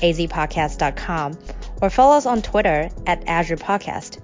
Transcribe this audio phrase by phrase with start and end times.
[0.00, 1.38] azpodcast.com
[1.82, 4.20] or follow us on Twitter at Azure Podcast.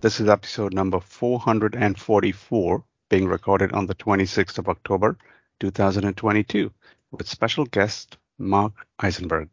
[0.00, 5.16] This is episode number 444, being recorded on the 26th of October,
[5.60, 6.72] 2022,
[7.12, 9.48] with special guest Mark Eisenberg.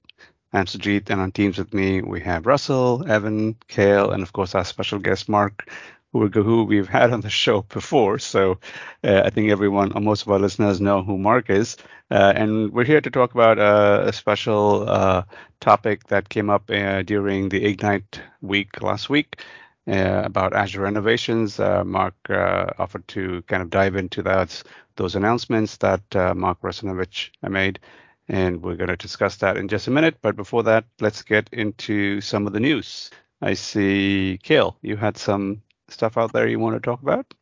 [0.51, 4.65] I'm and on Teams with me, we have Russell, Evan, Kale, and of course our
[4.65, 5.69] special guest Mark,
[6.11, 8.19] who, we've had on the show before.
[8.19, 8.59] So
[9.03, 11.77] uh, I think everyone, most of our listeners, know who Mark is.
[12.11, 15.23] Uh, and we're here to talk about uh, a special uh,
[15.59, 19.41] topic that came up uh, during the Ignite week last week.
[19.87, 24.61] Uh, about Azure Innovations, Mark offered to kind of dive into that,
[24.97, 26.03] those announcements that
[26.35, 27.79] Mark Russinovich made,
[28.27, 30.17] and we're going to discuss that in just a minute.
[30.21, 33.09] But before that, let's get into some of the news.
[33.41, 37.33] I see, Kale, you had some stuff out there you want to talk about?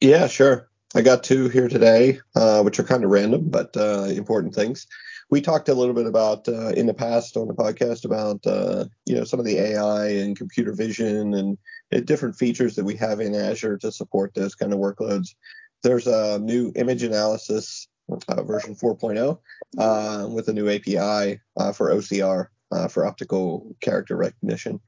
[0.00, 0.70] Yeah, sure.
[0.94, 4.86] I got two here today, uh, which are kind of random but uh, important things.
[5.30, 8.86] We talked a little bit about uh, in the past on the podcast about uh,
[9.06, 11.58] you know some of the AI and computer vision and
[11.94, 15.34] uh, different features that we have in Azure to support those kind of workloads.
[15.84, 17.86] There's a new image analysis
[18.28, 21.40] uh, version 4.0 with a new API
[21.74, 22.48] for OCR
[22.90, 24.80] for optical character recognition.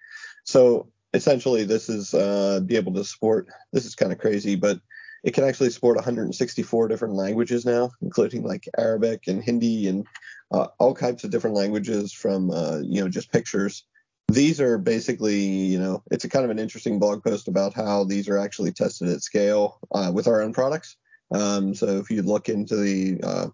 [0.44, 4.80] So essentially this is uh, be able to support this is kind of crazy but
[5.24, 10.06] it can actually support 164 different languages now including like arabic and hindi and
[10.52, 13.84] uh, all kinds of different languages from uh, you know just pictures.
[14.28, 18.04] These are basically you know it's a kind of an interesting blog post about how
[18.04, 20.96] these are actually tested at scale uh, with our own products.
[21.34, 23.46] Um, so if you look into the uh,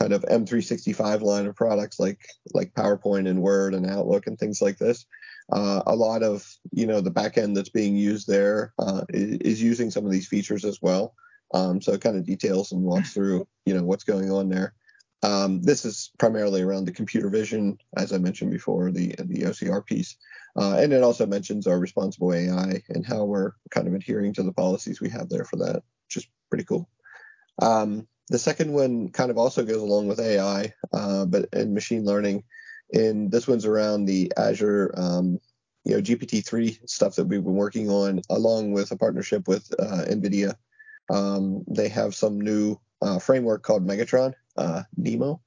[0.00, 2.20] kind of m365 line of products like
[2.54, 5.06] like powerpoint and word and outlook and things like this
[5.52, 9.90] uh, a lot of you know the backend that's being used there uh, is, using
[9.90, 11.14] some of these features as well.
[11.54, 14.74] Um, so it kind of details and walks through you know what's going on there.
[15.22, 19.84] Um, this is primarily around the computer vision, as I mentioned before, the the OCR
[19.84, 20.16] piece,
[20.58, 24.42] uh, and it also mentions our responsible AI and how we're kind of adhering to
[24.42, 26.88] the policies we have there for that, which is pretty cool.
[27.62, 32.04] Um, the second one kind of also goes along with AI, uh, but and machine
[32.04, 32.42] learning
[32.92, 35.40] and this one's around the Azure, um,
[35.84, 40.04] you know, GPT-3 stuff that we've been working on, along with a partnership with uh,
[40.08, 40.54] NVIDIA.
[41.10, 45.40] Um, they have some new uh, framework called Megatron, uh, NeMo,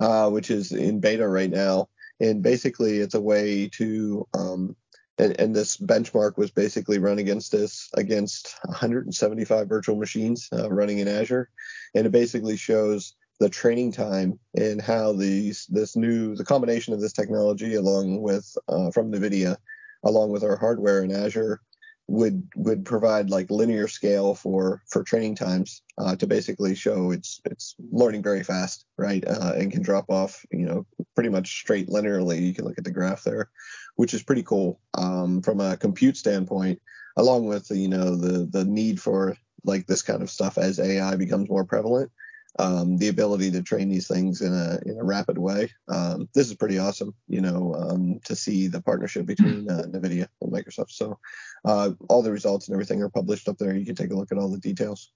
[0.00, 1.88] uh, which is in beta right now.
[2.20, 4.76] And basically, it's a way to, um,
[5.18, 10.98] and, and, this benchmark was basically run against this against 175 virtual machines uh, running
[10.98, 11.50] in Azure,
[11.94, 17.00] and it basically shows the training time and how these this new the combination of
[17.00, 19.56] this technology along with uh, from NVIDIA
[20.04, 21.60] along with our hardware in Azure
[22.08, 27.40] would would provide like linear scale for for training times uh, to basically show it's
[27.44, 29.24] it's learning very fast right?
[29.26, 32.40] Uh, and can drop off you know pretty much straight linearly.
[32.40, 33.50] You can look at the graph there
[33.96, 34.80] which is pretty cool.
[34.96, 36.80] Um, from a compute standpoint
[37.16, 41.16] along with you know the the need for like this kind of stuff as AI
[41.16, 42.10] becomes more prevalent
[42.58, 45.72] um, the ability to train these things in a in a rapid way.
[45.88, 50.28] Um, this is pretty awesome, you know, um, to see the partnership between uh, NVIDIA
[50.40, 50.90] and Microsoft.
[50.90, 51.18] So
[51.64, 53.74] uh, all the results and everything are published up there.
[53.74, 55.10] You can take a look at all the details.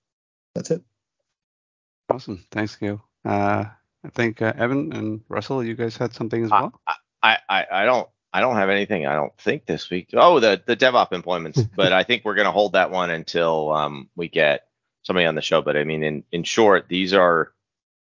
[0.55, 0.83] That's it.
[2.11, 2.45] Awesome.
[2.51, 3.03] Thanks, Gil.
[3.25, 3.65] Uh,
[4.05, 6.81] I think uh, Evan and Russell, you guys had something as well.
[7.23, 9.07] I, I, I don't I don't have anything.
[9.07, 10.11] I don't think this week.
[10.15, 13.73] Oh, the the DevOps employments, but I think we're going to hold that one until
[13.73, 14.67] um, we get
[15.03, 17.53] somebody on the show, but I mean, in in short, these are,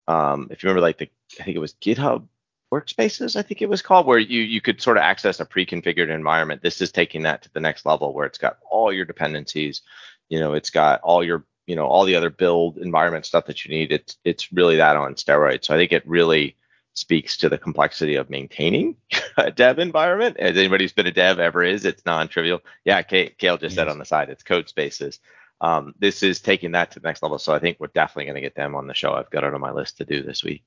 [0.07, 1.11] um, if you remember, like the
[1.41, 2.27] I think it was GitHub
[2.73, 6.11] Workspaces, I think it was called, where you you could sort of access a pre-configured
[6.11, 6.63] environment.
[6.63, 9.83] This is taking that to the next level, where it's got all your dependencies,
[10.29, 13.65] you know, it's got all your you know all the other build environment stuff that
[13.65, 13.93] you need.
[13.93, 15.65] It's it's really that on steroids.
[15.67, 16.57] So I think it really
[16.95, 18.97] speaks to the complexity of maintaining
[19.37, 20.37] a dev environment.
[20.39, 22.61] As anybody who's been a dev ever is, it's non-trivial.
[22.85, 23.75] Yeah, Kale, just yes.
[23.75, 25.21] said on the side, it's code spaces
[25.61, 27.39] um, this is taking that to the next level.
[27.39, 29.13] So I think we're definitely going to get them on the show.
[29.13, 30.63] I've got it on my list to do this week.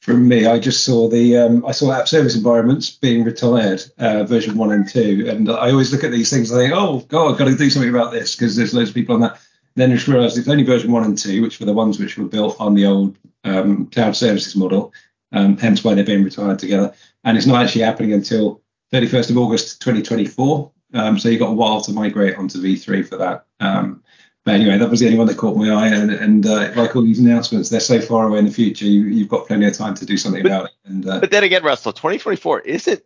[0.00, 4.24] From me, I just saw the um, I saw app service environments being retired, uh,
[4.24, 7.32] version one and two, and I always look at these things and think, oh god,
[7.32, 9.38] I've got to do something about this because there's loads of people on that.
[9.76, 12.24] Then just realised it's only version one and two, which were the ones which were
[12.24, 14.92] built on the old um, cloud services model,
[15.32, 16.94] Um, hence why they're being retired together.
[17.22, 18.62] And it's not actually happening until
[18.92, 20.72] 31st of August 2024.
[20.92, 23.46] Um, so you've got a while to migrate onto V3 for that.
[23.60, 24.02] Um,
[24.44, 25.88] but anyway, that was the only one that caught my eye.
[25.88, 28.86] And, and uh, like all these announcements, they're so far away in the future.
[28.86, 30.72] You, have got plenty of time to do something but, about it.
[30.84, 33.02] And, uh, but then again, Russell, 2024 isn't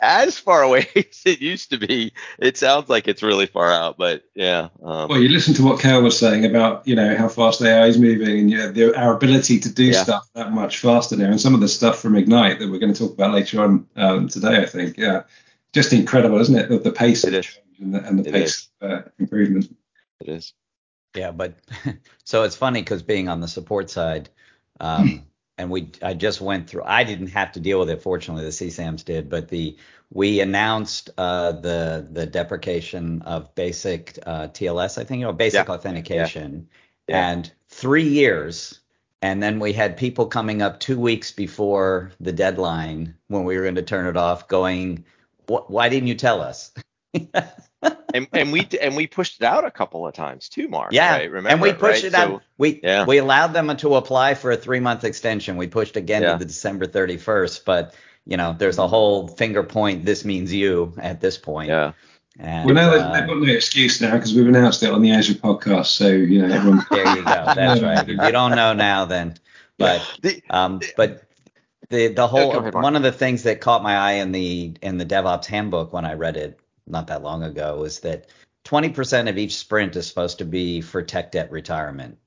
[0.00, 2.12] as far away as it used to be.
[2.38, 4.68] It sounds like it's really far out, but yeah.
[4.82, 7.86] Um, well, you listen to what Cal was saying about you know how fast AI
[7.86, 10.02] is moving and yeah, the, our ability to do yeah.
[10.02, 12.92] stuff that much faster now, and some of the stuff from Ignite that we're going
[12.92, 14.62] to talk about later on um, today.
[14.62, 15.22] I think, yeah,
[15.78, 16.68] just incredible, isn't it?
[16.68, 17.58] The, the pace it is.
[17.80, 19.74] and the, and the pace uh, improvement.
[20.20, 20.52] It is.
[21.14, 21.54] Yeah, but
[22.24, 24.28] so it's funny because being on the support side,
[24.80, 25.24] um,
[25.56, 26.82] and we I just went through.
[26.84, 28.02] I didn't have to deal with it.
[28.02, 29.76] Fortunately, the CSAMs did, but the
[30.10, 34.98] we announced uh, the the deprecation of basic uh, TLS.
[34.98, 35.74] I think you know basic yeah.
[35.74, 36.68] authentication,
[37.08, 37.16] yeah.
[37.16, 37.30] Yeah.
[37.30, 38.80] and three years.
[39.20, 43.64] And then we had people coming up two weeks before the deadline when we were
[43.64, 45.04] going to turn it off, going,
[45.48, 46.72] "Why didn't you tell us?"
[48.14, 50.92] and, and we and we pushed it out a couple of times too, Mark.
[50.92, 51.30] Yeah, right?
[51.30, 51.50] remember?
[51.50, 52.12] And we pushed right?
[52.12, 52.40] it out.
[52.40, 53.04] So, we yeah.
[53.04, 55.56] we allowed them to apply for a three month extension.
[55.56, 56.32] We pushed again yeah.
[56.32, 57.94] to the December 31st, but
[58.26, 60.04] you know, there's a whole finger point.
[60.04, 61.70] This means you at this point.
[61.70, 61.92] Yeah.
[62.38, 65.10] And, well, now uh, they've got no excuse now because we've announced it on the
[65.10, 65.86] Azure podcast.
[65.86, 66.86] So you know, everyone.
[66.90, 67.52] there you go.
[67.54, 68.08] That's right.
[68.08, 69.34] If you don't know now, then.
[69.76, 70.02] But
[70.50, 71.22] um, but
[71.90, 74.98] the the whole ahead, one of the things that caught my eye in the in
[74.98, 78.28] the DevOps handbook when I read it not that long ago was that
[78.64, 82.18] 20% of each sprint is supposed to be for tech debt retirement.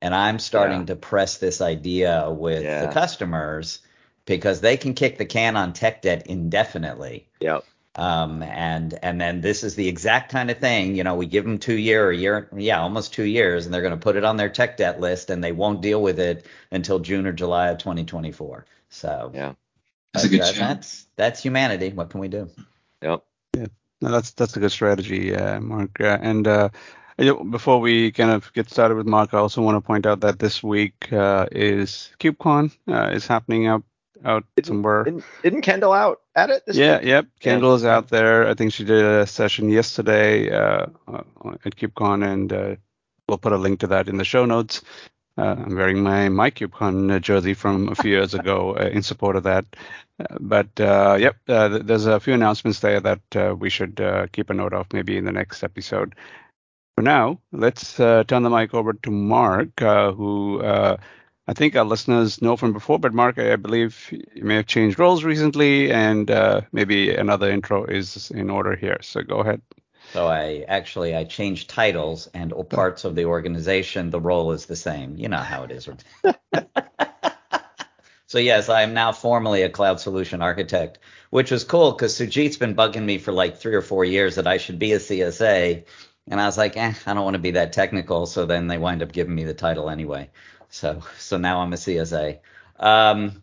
[0.00, 0.86] And I'm starting yeah.
[0.86, 2.86] to press this idea with yeah.
[2.86, 3.80] the customers
[4.24, 7.28] because they can kick the can on tech debt indefinitely.
[7.40, 7.64] Yep.
[7.98, 11.42] Um, and and then this is the exact kind of thing, you know, we give
[11.42, 14.22] them two year, a year, yeah, almost two years, and they're going to put it
[14.22, 17.70] on their tech debt list, and they won't deal with it until June or July
[17.70, 18.66] of 2024.
[18.88, 19.54] So yeah,
[20.14, 21.88] that's a good that, that's that's humanity.
[21.90, 22.48] What can we do?
[23.02, 23.24] Yep.
[23.56, 23.66] Yeah,
[24.00, 26.00] no, that's that's a good strategy, uh, Mark.
[26.00, 26.68] Uh, and uh,
[27.50, 30.38] before we kind of get started with Mark, I also want to point out that
[30.38, 33.82] this week uh, is KubeCon uh, is happening up
[34.24, 35.02] out somewhere.
[35.06, 36.62] Isn't, isn't, Kendall out at it?
[36.68, 37.06] yeah, week?
[37.06, 37.26] yep.
[37.40, 38.48] Kendall is out there.
[38.48, 40.86] I think she did a session yesterday uh,
[41.64, 42.76] at KubeCon, and uh,
[43.28, 44.82] we'll put a link to that in the show notes.
[45.36, 49.36] Uh, I'm wearing my my KubeCon jersey from a few years ago uh, in support
[49.36, 49.64] of that.
[50.18, 54.00] Uh, but yep, there's a few announcements there that we should
[54.32, 56.14] keep a note of maybe in the next episode.
[56.96, 60.60] For now, let's turn the mic over to Mark, who
[61.48, 64.98] I think our listeners know from before, but Mark, I believe you may have changed
[64.98, 68.98] roles recently, and uh, maybe another intro is in order here.
[69.00, 69.62] So go ahead.
[70.12, 74.10] So I actually I changed titles and all parts of the organization.
[74.10, 75.16] The role is the same.
[75.16, 75.86] You know how it is.
[78.26, 80.98] so yes, I am now formally a cloud solution architect,
[81.30, 84.46] which was cool because Sujit's been bugging me for like three or four years that
[84.46, 85.84] I should be a CSA.
[86.30, 88.26] And I was like, eh, I don't want to be that technical.
[88.26, 90.28] So then they wind up giving me the title anyway.
[90.68, 92.40] So so now I'm a CSA.
[92.78, 93.42] Um,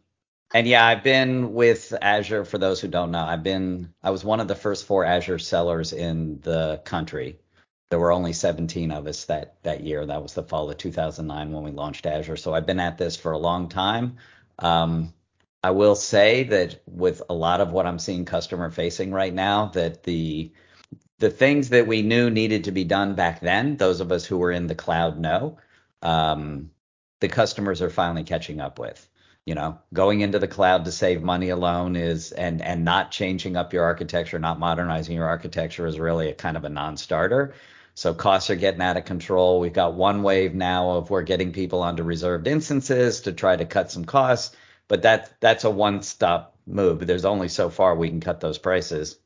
[0.54, 3.24] and yeah, I've been with Azure for those who don't know.
[3.24, 7.40] I've been I was one of the first four Azure sellers in the country.
[7.90, 10.06] There were only 17 of us that that year.
[10.06, 12.38] That was the fall of 2009 when we launched Azure.
[12.38, 14.18] So I've been at this for a long time.
[14.60, 15.14] Um,
[15.64, 19.68] I will say that with a lot of what I'm seeing customer facing right now,
[19.68, 20.52] that the
[21.20, 24.38] the things that we knew needed to be done back then, those of us who
[24.38, 25.58] were in the cloud know.
[26.02, 26.72] Um,
[27.20, 29.08] the customers are finally catching up with.
[29.46, 33.56] You know, going into the cloud to save money alone is and and not changing
[33.56, 37.54] up your architecture, not modernizing your architecture is really a kind of a non-starter.
[37.94, 39.60] So costs are getting out of control.
[39.60, 43.66] We've got one wave now of we're getting people onto reserved instances to try to
[43.66, 44.56] cut some costs,
[44.88, 47.06] but that that's a one-stop move.
[47.06, 49.18] There's only so far we can cut those prices.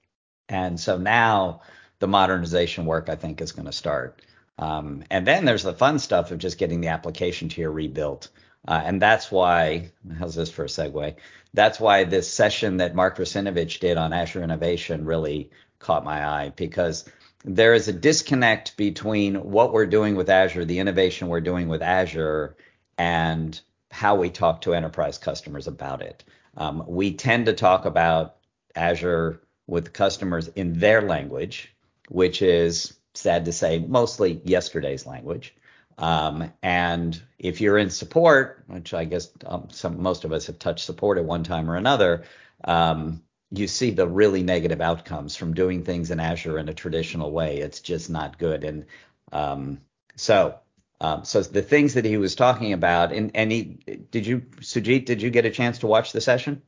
[0.50, 1.62] And so now
[2.00, 4.22] the modernization work I think is going to start.
[4.60, 8.28] Um, and then there's the fun stuff of just getting the application tier rebuilt.
[8.68, 11.16] Uh, and that's why, how's this for a segue?
[11.54, 15.50] That's why this session that Mark Russinovich did on Azure Innovation really
[15.80, 17.06] caught my eye because
[17.46, 21.82] there is a disconnect between what we're doing with Azure, the innovation we're doing with
[21.82, 22.58] Azure,
[22.98, 23.60] and
[23.92, 26.26] how we talk to enterprise customers about it.
[26.58, 28.36] Um, we tend to talk about
[28.76, 31.74] Azure with customers in their language,
[32.10, 35.56] which is sad to say, mostly yesterday's language.
[35.98, 40.60] Um, and if you're in support, which I guess um, some most of us have
[40.60, 42.24] touched support at one time or another,
[42.64, 47.32] um, you see the really negative outcomes from doing things in Azure in a traditional
[47.32, 47.58] way.
[47.58, 48.64] It's just not good.
[48.64, 48.86] And
[49.32, 49.82] um,
[50.16, 50.60] so
[51.02, 53.80] Um, so the things that he was talking about, and and he
[54.12, 56.62] did you Sujit, did you get a chance to watch the session?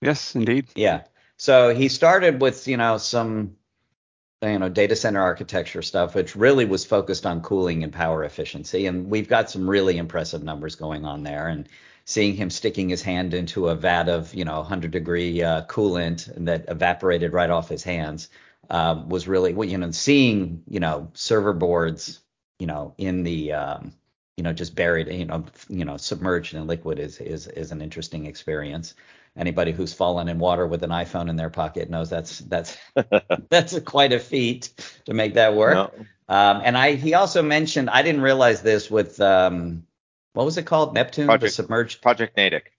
[0.00, 0.66] Yes, indeed.
[0.76, 1.04] Yeah.
[1.38, 3.56] So he started with you know some
[4.42, 8.86] you know data center architecture stuff, which really was focused on cooling and power efficiency,
[8.86, 11.68] and we've got some really impressive numbers going on there, and
[12.04, 16.30] seeing him sticking his hand into a vat of you know 100 degree uh, coolant
[16.44, 18.28] that evaporated right off his hands
[18.70, 22.20] um, was really well, you know seeing you know server boards
[22.58, 23.92] you know in the um,
[24.36, 27.80] you know just buried you know you know submerged in liquid is is is an
[27.80, 28.94] interesting experience
[29.36, 32.76] anybody who's fallen in water with an iphone in their pocket knows that's that's
[33.48, 34.70] that's a quite a feat
[35.06, 36.04] to make that work No.
[36.34, 39.84] um, and i he also mentioned i didn't realize this with um,
[40.32, 42.72] what was it called neptune the Project- submerged Project Natick.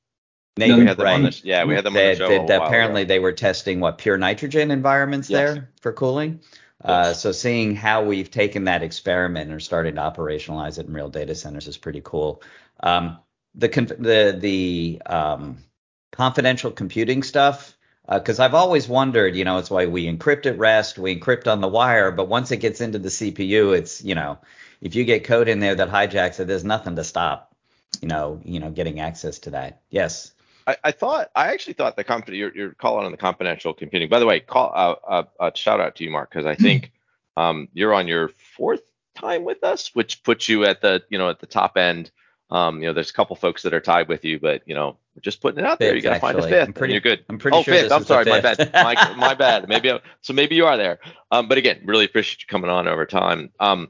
[0.58, 1.22] Had them right?
[1.34, 2.30] the yeah, we had them on the show.
[2.30, 3.10] that a while apparently ago.
[3.10, 5.54] they were testing what pure nitrogen environments Yes.
[5.56, 6.40] there for cooling.
[6.84, 10.94] Uh, so seeing how we've taken that experiment and are starting to operationalize it in
[10.94, 12.41] real data centers is pretty cool.
[12.82, 13.17] Um,
[13.55, 15.63] the the the um,
[16.12, 17.77] confidential computing stuff,
[18.12, 21.62] because I've always wondered, you know, it's why we encrypt at rest, we encrypt on
[21.62, 24.38] the wire, but once it gets into the CPU, it's you know,
[24.82, 27.55] if you get code in there that hijacks it, there's nothing to stop,
[28.01, 29.82] you know, you know, getting access to that.
[29.89, 30.35] Yes.
[30.68, 34.10] I, I thought I actually thought the company you're, you're calling on the confidential computing.
[34.10, 36.92] By the way, call uh, uh, uh, shout out to you, Mark, because I think
[37.38, 38.82] um, you're on your fourth
[39.16, 42.12] time with us, which puts you at the you know at the top end.
[42.52, 44.98] Um, you know, there's a couple folks that are tied with you, but you know,
[45.22, 45.96] just putting it out there.
[45.96, 46.68] You got to find a fifth.
[46.68, 47.26] I'm pretty- you're good.
[47.28, 47.92] I'm pretty oh, sure fifth.
[47.92, 48.72] I'm sorry, my bad.
[48.74, 49.68] My, my bad.
[49.68, 50.34] Maybe I- so.
[50.34, 51.00] Maybe you are there.
[51.32, 53.52] Um, but again, really appreciate you coming on over time.
[53.60, 53.90] Um,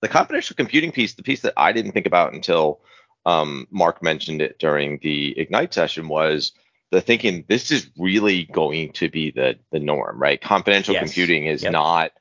[0.00, 2.80] the confidential computing piece, the piece that I didn't think about until
[3.26, 6.52] um, Mark mentioned it during the Ignite session was
[6.90, 10.40] the thinking this is really going to be the the norm, right?
[10.40, 11.04] Confidential Yes.
[11.04, 11.72] computing is Yep.
[11.72, 12.12] not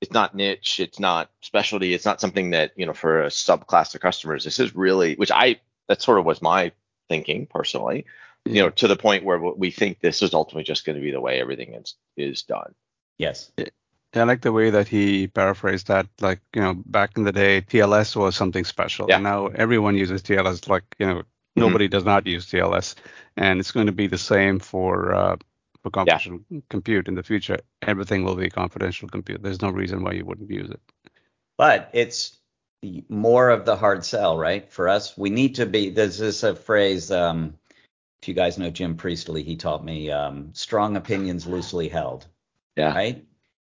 [0.00, 3.94] it's not niche, it's not specialty, it's not something that you know for a subclass
[3.94, 4.44] of customers.
[4.44, 6.72] This is really, which I that sort of was my
[7.08, 8.06] thinking personally,
[8.44, 11.10] you know, to the point where we think this is ultimately just going to be
[11.10, 12.74] the way everything is is done.
[13.18, 13.52] Yes.
[14.14, 16.06] I like the way that he paraphrased that.
[16.20, 19.06] Like, you know, back in the day, TLS was something special.
[19.08, 19.16] Yeah.
[19.16, 20.68] And now everyone uses TLS.
[20.68, 21.22] Like, you know,
[21.56, 21.66] Mm-hmm.
[21.66, 22.94] nobody does not use TLS.
[23.36, 25.36] And it's going to be the same for uh,
[25.82, 27.58] for confidential compute in the future.
[27.82, 29.42] Everything will be confidential compute.
[29.42, 30.80] There's no reason why you wouldn't use it.
[31.56, 32.38] But it's
[33.08, 34.70] more of the hard sell, right?
[34.70, 35.90] For us, we need to be.
[35.90, 37.10] There's this a phrase.
[37.10, 37.54] Um,
[38.22, 42.26] if you guys know Jim Priestley, he taught me um, strong opinions loosely held.
[42.76, 42.94] Yeah.
[42.94, 43.24] Right.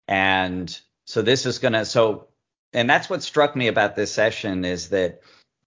[0.07, 1.85] And so this is gonna.
[1.85, 2.27] So,
[2.73, 5.21] and that's what struck me about this session is that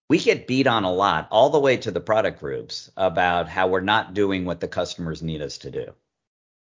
[0.08, 3.68] we get beat on a lot, all the way to the product groups, about how
[3.68, 5.94] we're not doing what the customers need us to do.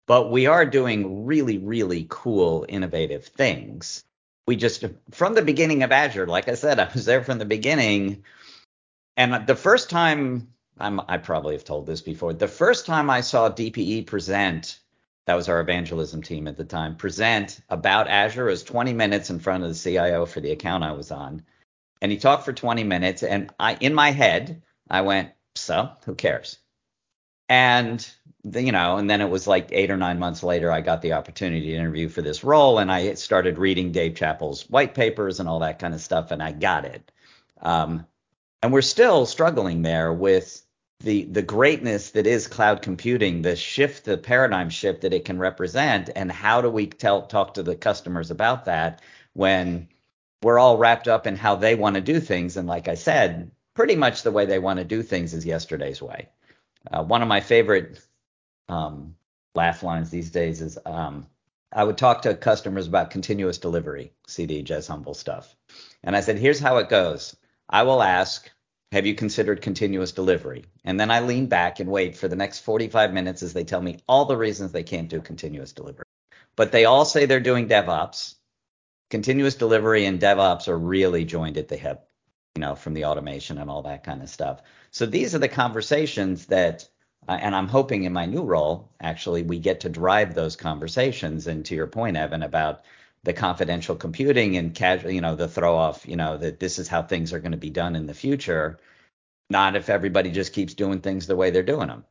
[0.08, 4.04] But we are doing really, really cool, innovative things
[4.48, 7.46] we just from the beginning of Azure, like I said, I was there from the
[7.46, 8.24] beginning.
[9.18, 12.34] And the first time I'm, I probably have told this before.
[12.34, 14.80] The first time I saw DPE present,
[15.32, 19.40] that was our evangelism team at the time, present about Azure was 20 minutes in
[19.40, 21.42] front of the CIO for the account I was on.
[22.02, 26.16] And he talked for 20 minutes, and I, in my head, I went, "So, who
[26.16, 26.58] cares?"
[27.48, 28.06] And
[28.44, 31.02] the, you know, and then it was like eight or nine months later, I got
[31.02, 35.40] the opportunity to interview for this role, and I started reading Dave Chappell's white papers
[35.40, 37.10] and all that kind of stuff, and I got it.
[37.62, 38.06] Um,
[38.62, 40.62] and we're still struggling there with
[41.04, 45.40] the the greatness that is cloud computing, the shift, the paradigm shift that it can
[45.40, 49.02] represent, and how do we tell talk to the customers about that
[49.34, 49.88] when
[50.44, 53.52] we're all wrapped up in how they want to do things, and like I said,
[53.74, 56.30] pretty much the way they want to do things is yesterday's way.
[56.92, 58.00] Uh, one of my favorite
[58.70, 59.16] um,
[59.56, 61.28] laugh lines these days is um,
[61.74, 65.56] I would talk to customers about continuous delivery, CD, Jez Humble stuff.
[66.04, 67.36] And I said, here's how it goes.
[67.70, 68.50] I will ask,
[68.92, 70.66] have you considered continuous delivery?
[70.84, 73.82] And then I lean back and wait for the next 45 minutes as they tell
[73.82, 76.04] me all the reasons they can't do continuous delivery.
[76.58, 78.36] But they all say they're doing DevOps.
[79.10, 82.06] Continuous delivery and DevOps are really joined at the hip,
[82.56, 84.62] you know, from the automation and all that kind of stuff.
[84.92, 86.88] So these are the conversations that,
[87.30, 91.48] uh, and I'm hoping in my new role, actually, we get to drive those conversations.
[91.48, 92.84] And to your point, Evan, about
[93.24, 96.88] the confidential computing and casual, you know, the throw off, you know, that this is
[96.88, 98.80] how things are going to be done in the future,
[99.50, 102.06] not if everybody just keeps doing things the way they're doing them.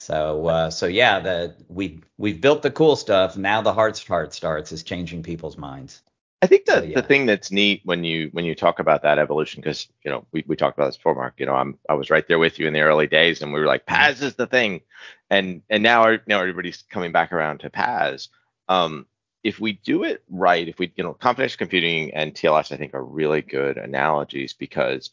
[0.00, 3.36] So, uh, so yeah, the we we've built the cool stuff.
[3.36, 6.02] Now the hard part starts is changing people's minds.
[6.40, 7.00] I think the, So, yeah.
[7.00, 10.24] the thing that's neat when you when you talk about that evolution, because you know
[10.32, 11.34] we, we talked about this before, Mark.
[11.38, 13.60] You know, I'm I was right there with you in the early days, and we
[13.60, 14.02] were like, Mm-hmm.
[14.02, 14.82] PaaS is the thing,
[15.30, 18.28] and and now now everybody's coming back around to PaaS.
[18.68, 19.06] Um,
[19.44, 22.94] if we do it right, if we, you know, confidential computing and TLS, I think
[22.94, 25.10] are really good analogies because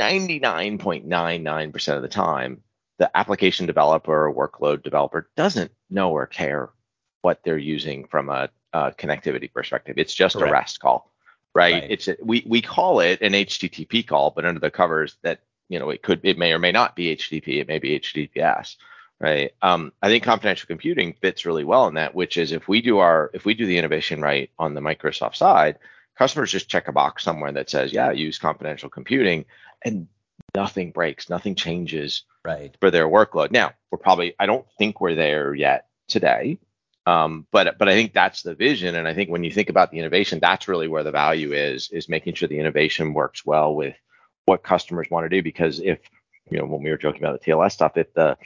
[0.00, 2.62] 99.99% of the time,
[2.98, 6.70] the application developer or workload developer doesn't know or care
[7.22, 9.96] what they're using from a, a connectivity perspective.
[9.98, 10.50] It's just Correct.
[10.50, 11.12] a REST call,
[11.54, 11.74] right?
[11.74, 11.90] Right.
[11.90, 15.78] It's a, we we call it an HTTP call, but under the covers that you
[15.78, 18.76] know it could it may or may not be HTTP, it may be HTTPS,
[19.20, 19.52] right?
[19.62, 22.98] Um, I think confidential computing fits really well in that, which is if we do
[22.98, 25.78] our if we do the innovation right on the Microsoft side,
[26.16, 29.44] customers just check a box somewhere that says, yeah, use confidential computing,
[29.82, 30.08] and
[30.54, 32.74] nothing breaks, nothing changes Right.
[32.80, 33.50] for their workload.
[33.50, 36.58] Now, we're probably I don't think we're there yet today.
[37.06, 39.90] Um, but but I think that's the vision, and I think when you think about
[39.90, 43.74] the innovation, that's really where the value is is making sure the innovation works well
[43.74, 43.96] with
[44.44, 45.42] what customers want to do.
[45.42, 46.00] Because if
[46.50, 48.36] you know when we were joking about the TLS stuff, if the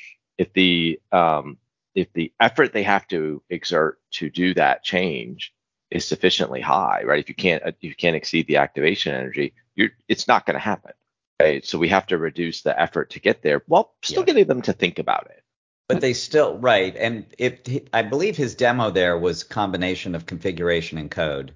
[0.42, 1.56] if the um,
[1.94, 5.52] if the effort they have to exert to do that change
[5.90, 7.20] is sufficiently high, right?
[7.22, 10.60] If you can't if you can't exceed the activation energy, you're it's not going to
[10.60, 10.92] happen.
[11.40, 11.64] Right?
[11.66, 14.26] So we have to reduce the effort to get there while still Yeah.
[14.26, 15.42] getting them to think about it.
[15.88, 17.60] But they still right, and if
[17.92, 21.52] I believe his demo there was combination of configuration and code.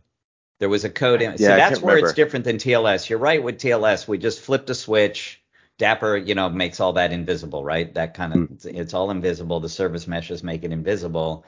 [0.59, 1.37] There was a code in.
[1.39, 2.09] so Yeah, I that's where remember.
[2.11, 3.09] it's different than TLS.
[3.09, 4.07] You're right with TLS.
[4.09, 5.43] We just flipped a switch.
[5.79, 7.93] Dapr, you know, makes all that invisible, right?
[7.95, 8.55] That kind of hmm.
[8.55, 9.61] it's, it's all invisible.
[9.61, 11.45] The service meshes make it invisible.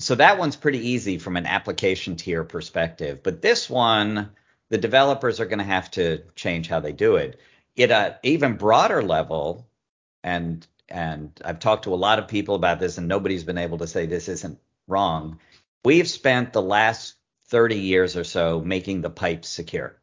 [0.00, 3.22] So that one's pretty easy from an application tier perspective.
[3.22, 4.30] But this one,
[4.68, 7.40] the developers are going to have to change how they do it.
[7.78, 9.68] At an even broader level,
[10.24, 13.78] and and I've talked to a lot of people about this, and nobody's been able
[13.78, 15.38] to say this isn't wrong.
[15.84, 17.14] We've spent the last
[17.48, 19.97] 30 years or so making the pipes secure,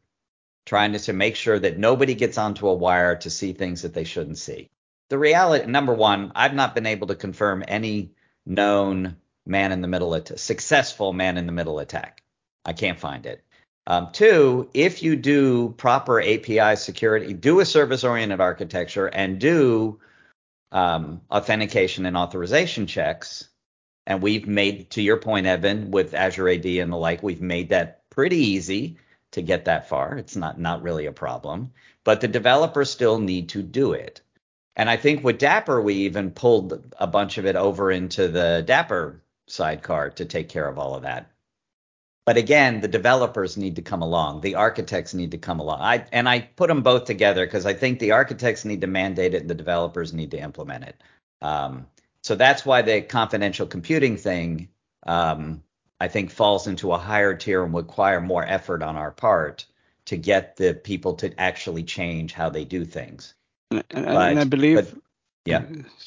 [0.66, 3.94] trying to, to make sure that nobody gets onto a wire to see things that
[3.94, 4.68] they shouldn't see.
[5.08, 8.10] The reality, number one, I've not been able to confirm any
[8.44, 12.22] known man in the middle successful man in the middle attack.
[12.64, 13.42] I can't find it.
[13.86, 20.00] Um, two, if you do proper API security, do a service oriented architecture and do
[20.72, 23.48] um, authentication and authorization checks,
[24.04, 27.68] and we've made, to your point, Evan, with Azure AD and the like, we've made
[27.68, 28.96] that pretty easy
[29.36, 30.16] to get that far.
[30.16, 31.72] It's not not really a problem,
[32.04, 34.22] but the developers still need to do it.
[34.74, 38.64] And I think with Dapr, we even pulled a bunch of it over into the
[38.66, 41.30] Dapr sidecar to take care of all of that.
[42.24, 44.40] But again, the developers need to come along.
[44.40, 45.82] The architects need to come along.
[45.82, 49.34] I and I put them both together because I think the architects need to mandate
[49.34, 51.02] it and the developers need to implement it.
[51.42, 51.86] Um,
[52.22, 54.70] so that's why the confidential computing thing,
[55.06, 55.62] um,
[56.00, 59.64] I think, falls into a higher tier and would require more effort on our part
[60.06, 63.34] to get the people to actually change how they do things.
[63.70, 64.76] And, and, But- and I believe.
[64.76, 65.02] but-
[65.46, 65.62] yeah.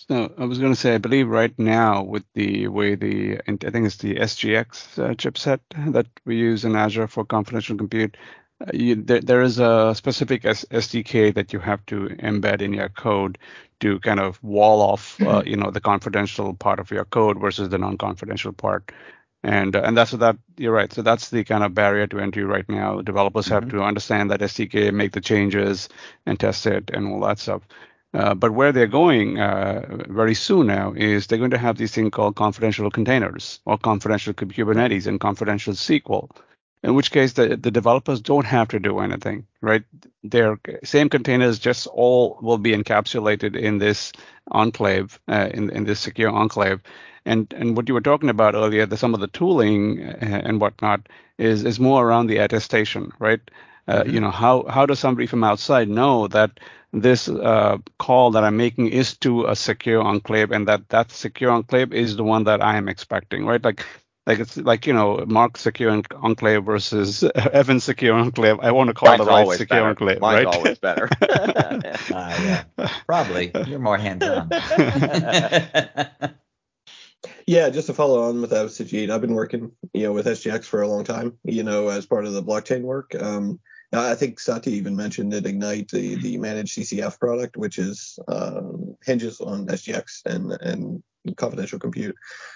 [0.10, 3.56] No, I was going to say, I believe right now with the way the, I
[3.70, 5.60] think it's the SGX uh, chipset
[5.94, 8.18] that we use in Azure for confidential compute.
[8.60, 12.74] Uh, you, there, there is a specific S- SDK that you have to embed in
[12.74, 13.38] your code
[13.80, 17.70] to kind of wall off, uh, you know, the confidential part of your code versus
[17.70, 18.92] the non-confidential part.
[19.44, 20.92] And uh, and that's what that you're right.
[20.92, 23.02] So that's the kind of barrier to entry right now.
[23.02, 25.88] Developers have to understand that SDK, make the changes,
[26.26, 27.62] and test it, and all that stuff.
[28.14, 31.94] Uh, but where they're going uh, very soon now is they're going to have these
[31.94, 36.30] thing called confidential containers or confidential Kubernetes and confidential SQL.
[36.82, 39.84] In which case, the, the developers don't have to do anything, right?
[40.24, 44.14] Their same containers just all will be encapsulated in this
[44.50, 46.82] enclave, uh, in in this secure enclave.
[47.30, 50.60] And and what you were talking about earlier, the, some of the tooling uh, and
[50.62, 53.42] whatnot is is more around the attestation, right?
[53.88, 56.60] Uh, You know, how how does somebody from outside know that
[56.94, 61.52] this uh, call that I'm making is to a secure enclave, and that that secure
[61.52, 63.64] enclave is the one that I am expecting, right?
[63.64, 63.86] Like
[64.28, 65.92] like it's like you know, Mark secure
[66.24, 68.60] enclave versus Evan secure enclave.
[68.62, 69.90] I want to call Mine's it the right always secure better.
[69.90, 70.46] enclave, Mine's right?
[70.46, 71.10] always better.
[72.12, 72.64] Ah, yeah,
[73.06, 73.56] probably.
[73.64, 74.54] You're more hands-on.
[77.46, 80.82] Yeah, just to follow on with Sujit, I've been working, you know, with SGX for
[80.82, 83.14] a long time, you know, as part of the blockchain work.
[83.20, 83.60] Um,
[83.92, 88.96] I think Satya even mentioned at Ignite the the managed CCF product, which is um,
[89.04, 91.04] hinges on SGX and and
[91.36, 92.16] confidential compute.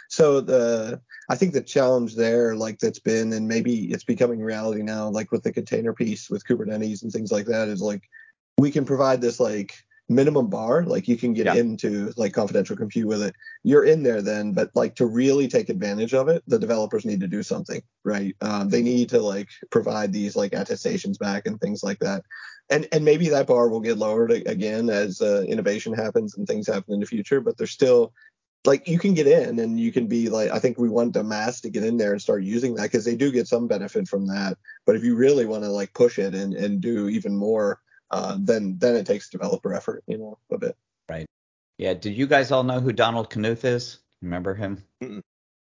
[0.10, 4.84] So the I think the challenge there, like that's been, and maybe it's becoming reality
[4.84, 8.04] now, like with the container piece with Kubernetes and things like that, is like
[8.60, 9.74] we can provide this like
[10.10, 11.56] minimum bar, like you can get Yeah.
[11.56, 13.36] into like confidential compute with it.
[13.64, 17.22] You're in there then, but like to really take advantage of it, the developers need
[17.22, 18.36] to do something, right?
[18.42, 22.24] Um, they need to like provide these like attestations back and things like that.
[22.70, 26.68] And and maybe that bar will get lowered again as uh, innovation happens and things
[26.68, 28.14] happen in the future, but there's still
[28.66, 31.24] like you can get in and you can be like i think we want the
[31.24, 34.08] mass to get in there and start using that because they do get some benefit
[34.08, 37.36] from that but if you really want to like push it and, and do even
[37.36, 37.82] more
[38.14, 40.78] uh, then then it takes developer effort you know a bit
[41.10, 41.26] Right.
[41.78, 41.94] Yeah.
[41.94, 44.00] Did you guys all know who Donald Knuth is?
[44.22, 44.84] Remember him?
[45.02, 45.22] Mm-mm.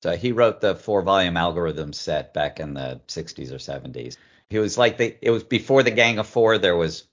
[0.02, 4.16] So he wrote the four volume algorithm set back in the 60s or 70s.
[4.50, 6.58] He was like the it was before the Gang of Four.
[6.58, 7.04] There was,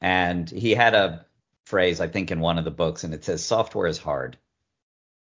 [0.00, 1.24] and he had a
[1.64, 4.36] phrase I think in one of the books, and it says software is hard.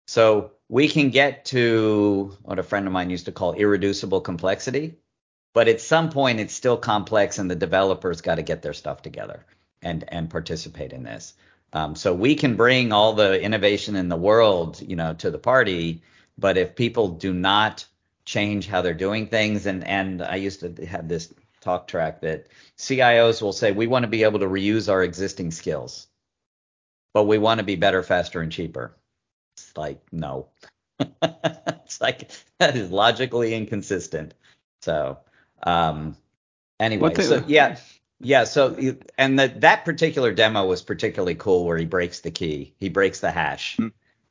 [0.06, 4.96] So we can get to what a friend of mine used to call irreducible complexity,
[5.54, 9.00] but at some point it's still complex, and the developers got to get their stuff
[9.00, 9.46] together
[9.80, 11.34] and and participate in this.
[11.72, 15.38] Um, so we can bring all the innovation in the world, you know, to the
[15.38, 16.02] party,
[16.36, 17.86] but if people do not
[18.24, 22.48] change how they're doing things, and and I used to have this talk track that
[22.76, 26.08] CIOs will say we want to be able to reuse our existing skills,
[27.12, 28.94] but we want to be better, faster, and cheaper.
[29.56, 30.48] It's like no,
[31.00, 34.34] it's like that is logically inconsistent.
[34.82, 35.18] So
[35.64, 36.16] um,
[36.80, 37.78] anyway, so yeah.
[38.20, 38.76] Yeah, so
[39.18, 43.20] and that that particular demo was particularly cool where he breaks the key, he breaks
[43.20, 43.88] the hash, Hmm.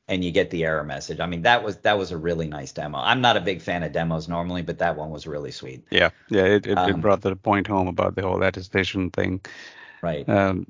[0.07, 1.19] and you get the error message.
[1.19, 2.97] I mean, that was that was a really nice demo.
[2.99, 5.85] I'm not a big fan of demos normally, but that one was really sweet.
[5.91, 9.41] Yeah, yeah, it, it, it Um, brought the point home about the whole attestation thing.
[10.01, 10.27] Right.
[10.27, 10.67] Um,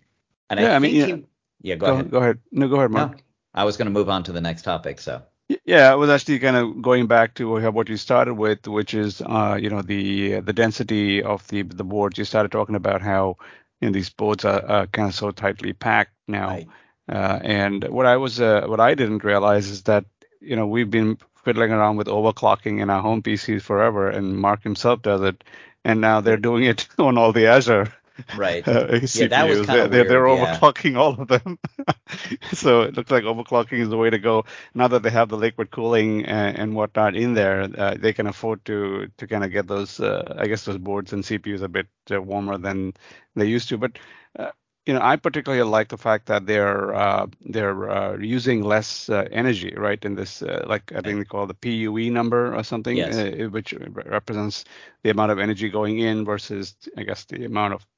[0.49, 1.06] And yeah, I I mean, think yeah.
[1.06, 1.28] he,
[1.62, 2.12] yeah, go, go, ahead.
[2.12, 2.39] go ahead.
[2.52, 3.12] No, go ahead, Mark.
[3.17, 3.23] No,
[3.54, 4.99] I was going to move on to the next topic.
[5.02, 5.23] So
[5.65, 9.21] Yeah, I was actually kind of going back to what you started with, which is,
[9.21, 12.17] uh, you know, the the density of the the boards.
[12.17, 13.37] You started talking about how
[13.81, 16.47] you know, these boards are, are kind of so tightly packed now.
[16.49, 16.67] Right.
[17.09, 20.05] Uh, and what I was, uh, what I didn't realize is that,
[20.39, 24.63] you know, we've been fiddling around with overclocking in our home PCs forever, and Mark
[24.63, 25.43] himself does it,
[25.83, 27.91] and now they're doing it on all the Azure
[28.31, 28.67] right.
[28.67, 30.62] uh, Yeah, that was kinda They're, they're, they're yeah.
[30.62, 31.59] overclocking all of them.
[32.53, 34.45] so it looks like overclocking is the way to go.
[34.73, 38.27] Now that they have the liquid cooling and, and whatnot in there, uh, they can
[38.27, 41.67] afford to to kind of get those, uh, I guess, those boards and CPUs a
[41.69, 42.93] bit uh, warmer than
[43.36, 43.77] they used to.
[43.77, 43.97] But
[44.38, 44.51] uh,
[44.86, 49.27] you know, I particularly like the fact that they're uh, they're uh, using less uh,
[49.31, 50.03] energy, right?
[50.03, 53.13] In this, uh, like I think they call the PUE number or something, Yes.
[53.13, 54.65] uh, which represents
[55.03, 57.92] the amount of energy going in versus, I guess, the amount of uh,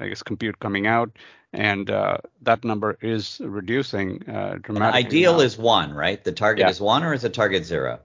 [0.00, 1.10] I guess compute coming out,
[1.52, 5.06] and uh, that number is reducing uh, An dramatically.
[5.06, 5.40] ideal now.
[5.40, 6.22] is one, right?
[6.22, 6.70] The target Yeah.
[6.70, 8.00] is one, or is the target zero?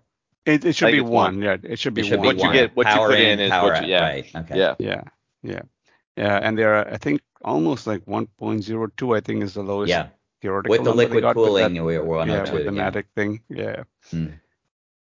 [0.46, 1.12] it, it should I be one.
[1.12, 1.42] one.
[1.42, 2.28] Yeah, it should be It should one.
[2.36, 4.02] What you get- what you put in is power what you- out.
[4.02, 4.10] yeah.
[4.10, 4.36] Right.
[4.36, 4.58] Okay.
[4.58, 4.76] Yeah.
[4.80, 5.02] Yeah,
[5.44, 5.62] yeah,
[6.18, 9.16] yeah, and there are, I think almost like 1.02.
[9.18, 10.08] I think is the lowest Yeah.
[10.42, 12.84] theoretical With the liquid got with cooling, that- we're we're yeah, with the yeah.
[12.84, 13.42] Natick thing.
[13.50, 13.84] Yeah,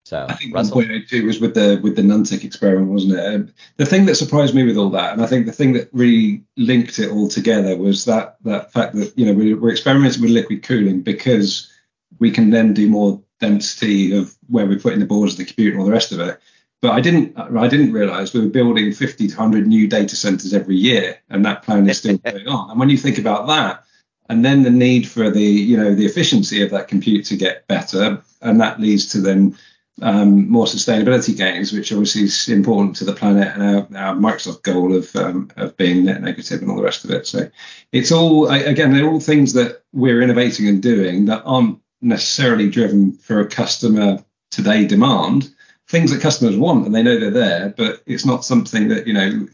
[0.03, 0.81] So I think Russell.
[0.81, 3.35] 1.02 was with the with the Natick experiment, wasn't it?
[3.35, 5.89] Um, the thing that surprised me with all that, and I think the thing that
[5.93, 10.21] really linked it all together, was that that fact that you know we, we're experimenting
[10.21, 11.71] with liquid cooling because
[12.19, 15.71] we can then do more density of where we're putting the boards, of the computer
[15.71, 16.39] and all the rest of it.
[16.81, 20.53] But I didn't I didn't realize we were building 50 to 100 new data centers
[20.53, 22.71] every year, and that plan is still going on.
[22.71, 23.83] And when you think about that,
[24.29, 27.67] and then the need for the you know the efficiency of that compute to get
[27.67, 29.55] better, and that leads to then
[30.01, 34.63] um, more sustainability gains, which obviously is important to the planet and our, our Microsoft
[34.63, 37.27] goal of um, of being net negative and all the rest of it.
[37.27, 37.49] So
[37.91, 43.11] it's all again they're all things that we're innovating and doing that aren't necessarily driven
[43.13, 45.53] for a customer today demand.
[45.87, 49.13] Things that customers want and they know they're there, but it's not something that you
[49.13, 49.47] know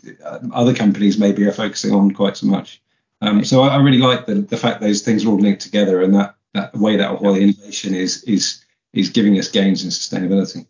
[0.53, 2.81] other companies maybe are focusing on quite so much.
[3.21, 6.03] Um, so I, I really like the, the fact those things are all linked together
[6.03, 8.63] and that, that way that whole innovation is is
[8.99, 10.65] is giving us gains in sustainability.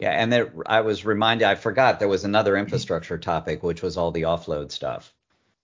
[0.00, 3.96] Yeah, and there, I was reminded, I forgot there was another infrastructure topic, which was
[3.96, 5.12] all the offload stuff.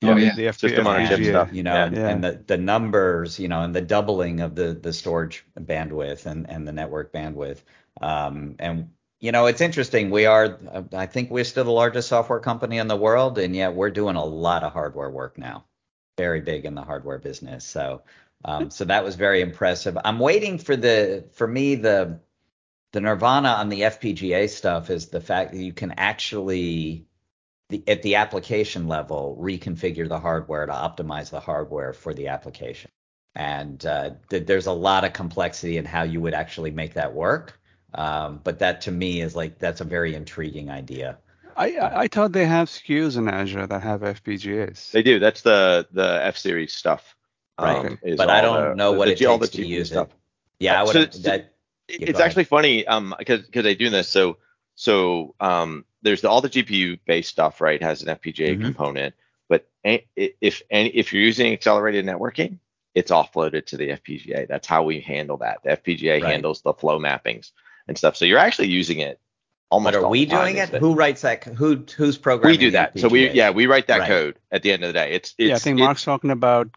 [0.03, 0.35] Oh, yeah.
[0.35, 1.53] the FP, System on a chip stuff.
[1.53, 1.85] You know, Yeah.
[1.87, 2.09] and, Yeah.
[2.09, 6.50] and the, the numbers, you know, and the doubling of the, the storage bandwidth and,
[6.50, 7.62] and the network bandwidth.
[8.00, 10.11] Um, and, you know, it's interesting.
[10.11, 10.59] We are,
[10.92, 14.16] I think we're still the largest software company in the world, and yet we're doing
[14.16, 15.64] a lot of hardware work now.
[16.18, 17.64] Very big in the hardware business.
[17.64, 18.03] So,
[18.44, 19.96] um, so that was very impressive.
[20.04, 22.20] I'm waiting for the, for me, the,
[22.92, 27.07] the nirvana on the FPGA stuff is the fact that you can actually
[27.70, 32.90] the, at the application level reconfigure the hardware to optimize the hardware for the application.
[33.35, 37.14] And uh, th- there's a lot of complexity in how you would actually make that
[37.14, 37.59] work.
[37.94, 41.18] Um, but that to me is like that's a very intriguing idea.
[41.57, 44.90] I, I I thought they have SKUs in Azure that have FPGAs.
[44.90, 45.18] They do.
[45.20, 47.16] That's the the F series stuff.
[47.59, 47.87] Right.
[47.87, 50.09] Um, But I don't the- know what the- it all the takes to use stuff.
[50.09, 50.14] it.
[50.61, 51.12] Yeah, I would.
[51.14, 51.53] so- that,
[51.88, 54.38] It- it's actually funny um because because they do this so
[54.75, 58.62] so um there's the, all the GPU based stuff right has an FPGA Mhm.
[58.62, 59.14] component
[59.49, 62.59] but a- if any if you're using accelerated networking
[62.95, 64.47] it's offloaded to the FPGA.
[64.49, 65.62] That's how we handle that.
[65.64, 66.31] The FPGA Right.
[66.31, 67.51] handles the flow mappings
[67.88, 68.17] and stuff.
[68.17, 69.19] So you're actually using it
[69.74, 69.92] almost.
[69.92, 70.68] But are all we the doing it?
[70.70, 71.44] isn't Who writes that?
[71.44, 72.54] Who who's programming?
[72.54, 72.98] We do that.
[72.98, 74.08] So we yeah we write that Right.
[74.08, 75.12] code at the end of the day.
[75.12, 76.68] It's, it's yeah, I think Mark's talking about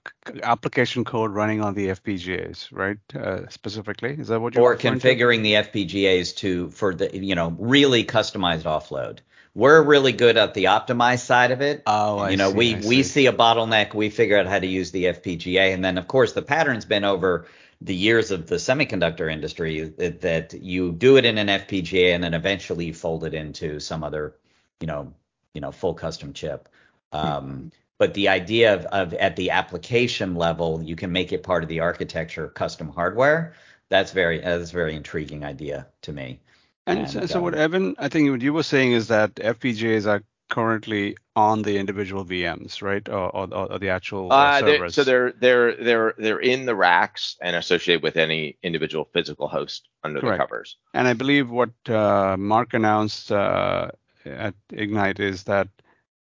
[0.44, 2.98] application code running on the FPGAs, right?
[3.16, 5.08] Uh, specifically, is that what you're or referring to?
[5.08, 9.20] configuring the FPGAs to for the you know really customized offload.
[9.54, 11.82] We're really good at the optimized side of it.
[11.88, 13.04] Oh, I you know, see, we I we see.
[13.04, 16.34] see a bottleneck, we figure out how to use the FPGA, and then of course
[16.34, 17.48] the pattern's been over
[17.82, 22.24] the years of the semiconductor industry that, that you do it in an FPGA and
[22.24, 24.36] then eventually fold it into some other,
[24.80, 25.14] you know,
[25.54, 26.70] you know, full custom chip.
[27.12, 31.64] Um, but the idea of, of at the application level, you can make it part
[31.64, 33.54] of the architecture, custom hardware.
[33.90, 36.40] That's very that's a very intriguing idea to me.
[36.86, 39.36] And, so, And, so what um, Evan, I think what you were saying is that
[39.36, 44.62] FPGAs are currently on the individual VMs, right, or, or, or the actual uh, Uh,
[44.62, 44.96] they're, servers.
[44.96, 49.88] so they're they're they're they're in the racks and associated with any individual physical host
[50.04, 50.38] under Correct.
[50.40, 50.78] the covers.
[50.94, 53.90] And I believe what uh, Mark announced uh,
[54.26, 55.68] at Ignite is that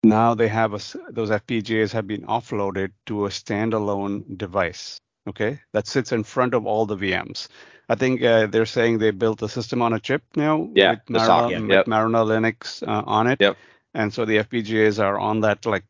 [0.02, 5.00] now they have a, those FPGAs have been offloaded to a standalone device.
[5.28, 7.48] Okay, that sits in front of all the VMs.
[7.88, 11.20] I think uh, they're saying they built a system on a chip now Yeah, with
[11.20, 11.86] socket, with yep.
[11.86, 13.40] Linux uh, on it.
[13.40, 13.56] Yep.
[13.96, 15.84] And so the FPGAs are on that like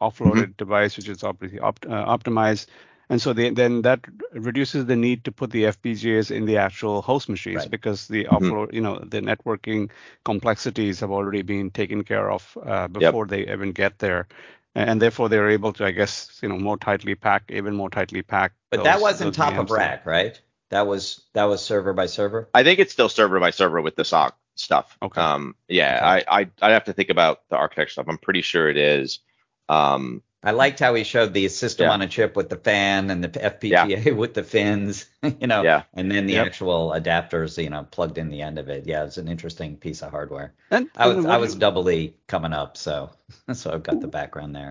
[0.00, 0.56] offloaded Mm-hmm.
[0.56, 2.66] device, which is obviously opt- uh, optimized.
[3.10, 4.00] And so they, then that
[4.32, 7.70] reduces the need to put the FPGAs in the actual host machines Right.
[7.70, 8.34] because the Mhm.
[8.36, 9.90] offload, you know, the networking
[10.24, 14.28] complexities have already been taken care of uh, before they even get there.
[14.74, 18.22] And therefore, they're able to, I guess, you know, more tightly pack, even more tightly
[18.22, 18.54] pack.
[18.70, 19.92] But that wasn't those top of VMs there.
[19.92, 20.40] rack, right?
[20.70, 22.48] That was that was server by server.
[22.54, 24.96] I think it's still server by server with the SOC stuff.
[25.02, 25.20] Okay.
[25.20, 26.24] Um, yeah, Okay.
[26.28, 28.06] I, I I have to think about the architecture stuff.
[28.08, 29.20] I'm pretty sure it is.
[29.68, 31.92] Um, I liked how he showed the system Yeah.
[31.92, 35.06] on a chip with the fan and the FPGA with the fins,
[35.40, 35.84] you know, Yeah.
[35.94, 36.46] and then the Yep.
[36.46, 38.84] actual adapters, you know, plugged in the end of it.
[38.84, 40.52] Yeah, it's an interesting piece of hardware.
[40.72, 43.10] And, I was and I was do- doubly coming up, so
[43.52, 44.70] so I've got the background there.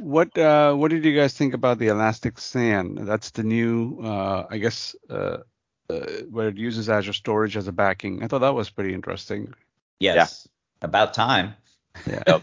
[0.00, 2.94] what uh, what did you guys think about the Elastic SAN?
[3.06, 5.38] That's the new, uh, I guess, uh,
[5.90, 8.22] uh, where it uses Azure Storage as a backing.
[8.22, 9.54] I thought that was pretty interesting.
[10.00, 10.48] Yes,
[10.82, 11.54] about time.
[12.06, 12.40] Yeah.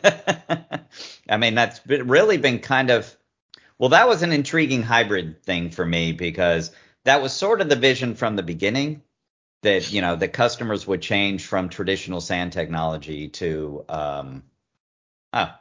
[1.30, 3.16] I mean, that's been, really been kind of
[3.78, 6.72] well, that was an intriguing hybrid thing for me because
[7.04, 9.02] that was sort of the vision from the beginning
[9.64, 14.44] that you know the customers would change from traditional SAN technology to um
[15.32, 15.52] oh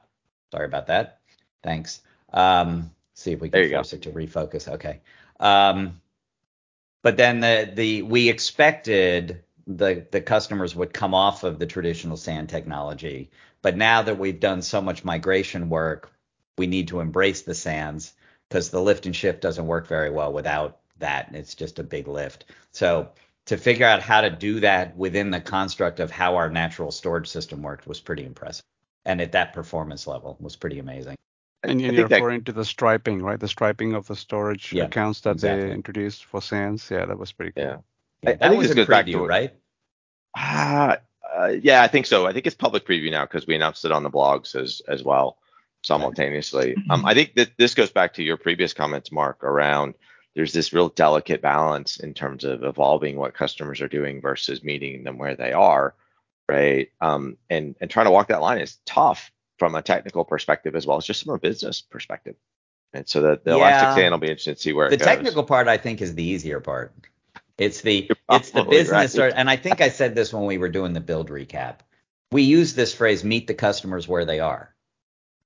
[0.50, 1.20] sorry about that
[1.62, 3.76] thanks um see if we can you go.
[3.76, 5.00] force it to refocus okay
[5.40, 6.00] um
[7.02, 12.16] but then the the we expected the the customers would come off of the traditional
[12.16, 13.30] SAN technology.
[13.60, 16.12] But now that we've done so much migration work
[16.58, 18.12] we need to embrace the SANs
[18.48, 22.06] because the lift and shift doesn't work very well without that it's just a big
[22.08, 22.44] lift.
[22.72, 23.10] So
[23.46, 27.28] to figure out how to do that within the construct of how our natural storage
[27.28, 28.64] system worked was pretty impressive.
[29.04, 31.16] And at that performance level was pretty amazing
[31.64, 33.38] And I you're that- referring to the striping, right?
[33.38, 35.66] The striping of the storage Yeah, accounts that exactly.
[35.68, 36.90] they introduced for SANs.
[36.90, 37.64] Yeah, that was pretty cool.
[37.64, 37.76] Yeah.
[38.26, 39.52] I- I that think was this a goes back to preview right
[40.36, 40.98] Ah,
[41.36, 42.26] uh, yeah, I think so.
[42.26, 45.02] I think it's public preview now because we announced it on the blogs as as
[45.02, 45.38] well
[45.84, 46.76] simultaneously.
[46.90, 49.94] Um, I think that this goes back to your previous comments, Mark, around
[50.34, 55.04] there's this real delicate balance in terms of evolving what customers are doing versus meeting
[55.04, 55.94] them where they are,
[56.48, 56.90] right?
[57.00, 59.30] Um, and and trying to walk that line is tough
[59.62, 62.34] from a technical perspective as well as just from a business perspective.
[62.92, 63.58] And so the, the Yeah.
[63.58, 65.06] Elastic SAN will be interesting to see where the it goes.
[65.06, 66.92] technical part i think is the easier part
[67.58, 69.32] it's the it's the business right.
[69.32, 71.76] or, and i think i said this when we were doing the build recap
[72.32, 74.74] we use this phrase meet the customers where they are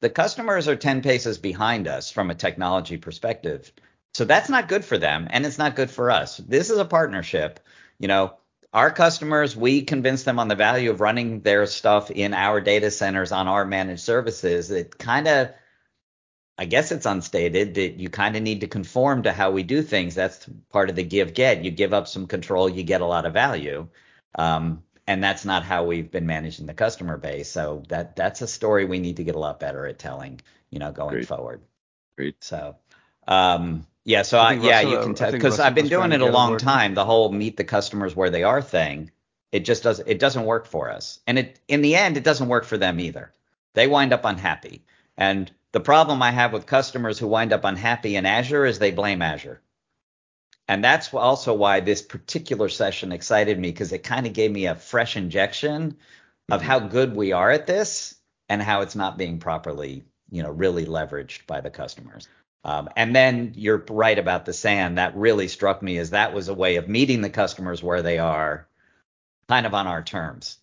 [0.00, 3.70] the customers are 10 paces behind us from a technology perspective
[4.14, 6.86] so that's not good for them and it's not good for us this is a
[6.86, 7.60] partnership
[7.98, 8.32] you know
[8.76, 12.90] our customers we convince them on the value of running their stuff in our data
[12.90, 15.50] centers on our managed services it kind of
[16.58, 19.82] I guess it's unstated that you kind of need to conform to how we do
[19.82, 20.14] things.
[20.14, 21.62] That's part of the give get.
[21.62, 23.88] You give up some control, you get a lot of value.
[24.34, 27.50] Um, and that's not how we've been managing the customer base.
[27.50, 30.78] So that that's a story we need to get a lot better at telling, you
[30.78, 31.28] know, going Agreed.
[31.28, 31.60] forward.
[32.16, 32.36] Agreed.
[32.40, 32.76] So
[33.28, 36.20] um, yeah, so I I yeah, Russell- you can tell because I've been doing it
[36.20, 36.94] a long time.
[36.94, 39.10] The whole meet the customers where they are thing,
[39.50, 41.18] it just does it doesn't work for us.
[41.26, 43.32] And it in the end, it doesn't work for them either.
[43.74, 44.84] They wind up unhappy.
[45.16, 48.92] And the problem I have with customers who wind up unhappy in Azure is they
[48.92, 49.60] blame Azure.
[50.68, 54.66] And that's also why this particular session excited me because it kind of gave me
[54.66, 55.96] a fresh injection
[56.48, 58.14] of how good we are at this
[58.48, 62.28] and how it's not being properly, you know, really leveraged by the customers.
[62.64, 64.96] Um, and then you're right about the SAN.
[64.96, 68.18] That really struck me as that was a way of meeting the customers where they
[68.18, 68.66] are,
[69.48, 70.58] kind of on our terms,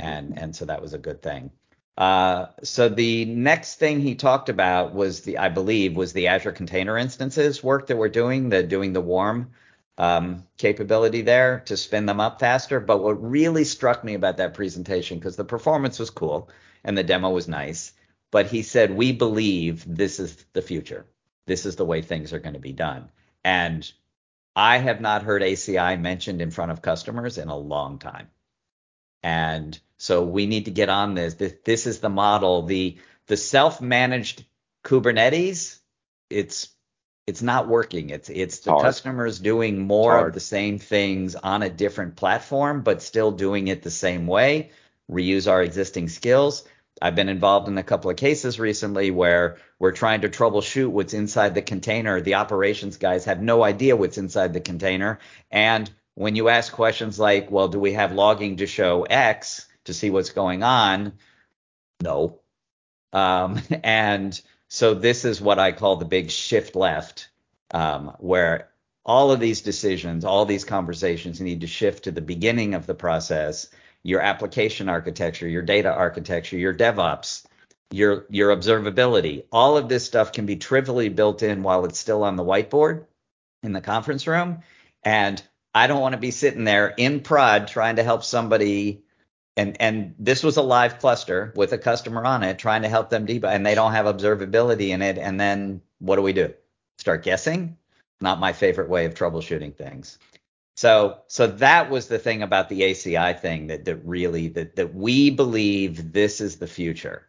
[0.00, 1.50] and and so that was a good thing.
[1.98, 6.52] Uh, so the next thing he talked about was the, I believe, was the Azure
[6.52, 9.50] Container Instances work that we're doing, the doing the warm
[9.98, 12.78] um, capability there to spin them up faster.
[12.78, 16.48] But what really struck me about that presentation, because the performance was cool
[16.84, 17.92] and the demo was nice,
[18.30, 21.04] but he said, we believe this is the future.
[21.48, 23.08] This is the way things are going to be done.
[23.44, 23.90] And
[24.54, 28.28] I have not heard ACI mentioned in front of customers in a long time.
[29.22, 31.34] And so we need to get on this.
[31.34, 32.62] This, this is the model.
[32.62, 34.44] The the self-managed
[34.84, 35.78] Kubernetes,
[36.30, 36.68] it's
[37.26, 38.10] it's not working.
[38.10, 38.84] It's it's the Hard.
[38.84, 40.28] customers doing more Hard.
[40.28, 44.70] of the same things on a different platform, but still doing it the same way.
[45.10, 46.64] Reuse our existing skills.
[47.00, 51.14] I've been involved in a couple of cases recently where we're trying to troubleshoot what's
[51.14, 52.20] inside the container.
[52.20, 55.18] The operations guys have no idea what's inside the container.
[55.50, 59.94] And when you ask questions like, well, do we have logging to show X to
[59.94, 61.12] see what's going on?
[62.02, 62.40] No.
[63.12, 67.28] Um, and so this is what I call the big shift left,
[67.70, 68.68] um, where
[69.04, 72.94] all of these decisions, all these conversations need to shift to the beginning of the
[72.94, 73.68] process,
[74.02, 77.44] your application architecture, your data architecture, your DevOps,
[77.90, 79.44] your your observability.
[79.50, 83.06] All of this stuff can be trivially built in while it's still on the whiteboard
[83.62, 84.62] in the conference room.
[85.02, 85.42] And
[85.74, 89.02] I don't want to be sitting there in prod trying to help somebody
[89.56, 93.10] and and this was a live cluster with a customer on it trying to help
[93.10, 96.54] them debug and they don't have observability in it and then what do we do
[96.98, 97.76] start guessing
[98.20, 100.18] not my favorite way of troubleshooting things
[100.78, 104.94] so so that was the thing about the ACI thing that that really that that
[104.94, 107.26] we believe this is the future.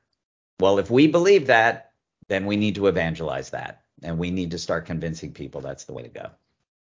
[0.60, 1.94] Well if we believe that
[2.28, 5.94] then we need to evangelize that and we need to start convincing people that's the
[5.94, 6.30] way to go.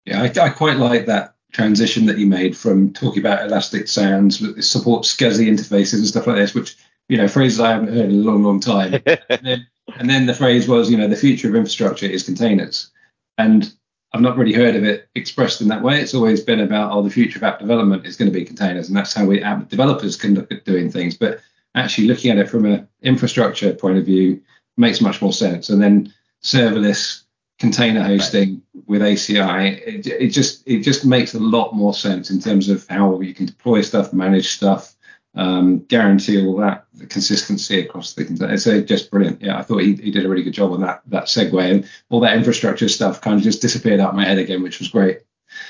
[0.05, 4.39] Yeah, I, I quite like that transition that you made from talking about Elastic SANs,
[4.67, 6.75] support SCSI interfaces and stuff like this, which
[7.09, 8.95] you know phrases I haven't heard in a long, long time.
[9.05, 9.67] and, then,
[9.99, 12.89] and then the phrase was, you know, the future of infrastructure is containers,
[13.37, 13.71] and
[14.15, 15.99] I've not really heard of it expressed in that way.
[15.99, 18.87] It's always been about, oh, the future of app development is going to be containers,
[18.87, 21.17] and that's how we app developers can look at doing things.
[21.17, 21.41] But
[21.75, 24.41] actually looking at it from an infrastructure point of view
[24.77, 25.67] makes much more sense.
[25.67, 27.23] And then serverless
[27.59, 32.39] container hosting with ACI, it, it just it just makes a lot more sense in
[32.39, 34.94] terms of how you can deploy stuff, manage stuff,
[35.35, 38.57] um, guarantee all that the consistency across the container.
[38.57, 39.41] So just brilliant.
[39.41, 41.89] Yeah, I thought he, he did a really good job on that that segue and
[42.09, 44.87] all that infrastructure stuff kind of just disappeared out of my head again, which was
[44.87, 45.19] great.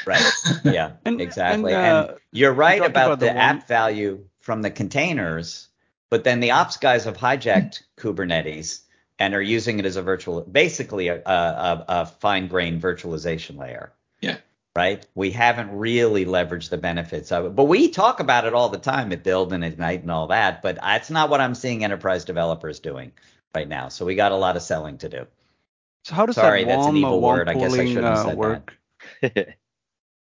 [0.06, 0.24] Right.
[0.64, 1.74] Yeah, And- exactly.
[1.74, 5.68] and, And, uh, you're right about, about the, the app value from the containers,
[6.10, 8.82] but then the ops guys have hijacked Kubernetes
[9.20, 13.94] and are using it as a virtual, basically a, a, a fine grained virtualization layer.
[14.22, 14.38] Yeah.
[14.76, 15.06] Right.
[15.16, 18.78] We haven't really leveraged the benefits of it, but we talk about it all the
[18.78, 20.62] time at Build and Ignite and all that.
[20.62, 23.14] But that's not what I'm seeing enterprise developers doing
[23.56, 23.88] right now.
[23.88, 25.28] So we got a lot of selling to do.
[26.04, 27.50] So how does Sorry, that that's an warm, uh, evil warm word.
[27.50, 28.38] I guess I shouldn't have uh, said that.
[28.38, 28.78] work?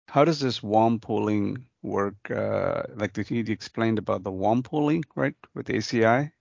[0.10, 2.16] How does this warm pooling work?
[2.30, 6.32] Uh, like the, he explained about the warm pooling, right, with ACI.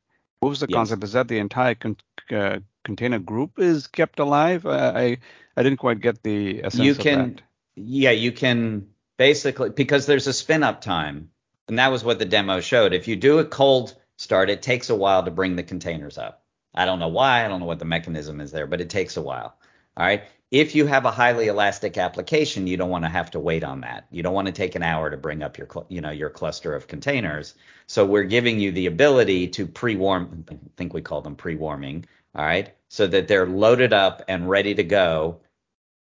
[0.41, 0.77] What was the Yes.
[0.77, 1.05] concept?
[1.05, 1.97] Is that the entire con-
[2.31, 4.67] uh, container group is kept alive?
[4.67, 5.19] Uh, I
[5.57, 7.43] I didn't quite get the essence you of can that.
[7.77, 11.31] Yeah you can basically because there's a spin up time
[11.69, 12.93] and that was what the demo showed.
[12.93, 16.45] If you do a cold start it takes a while to bring the containers up.
[16.75, 19.17] I don't know why i don't know what the mechanism is there but it takes
[19.17, 19.57] a while
[19.97, 20.25] all right?
[20.51, 23.81] If you have a highly elastic application you don't want to have to wait on
[23.83, 24.07] that.
[24.11, 26.75] You don't want to take an hour to bring up your you know your cluster
[26.75, 27.55] of containers.
[27.87, 32.45] So we're giving you the ability to pre-warm i think we call them pre-warming all
[32.45, 32.75] right?
[32.89, 35.41] So that they're loaded up and ready to go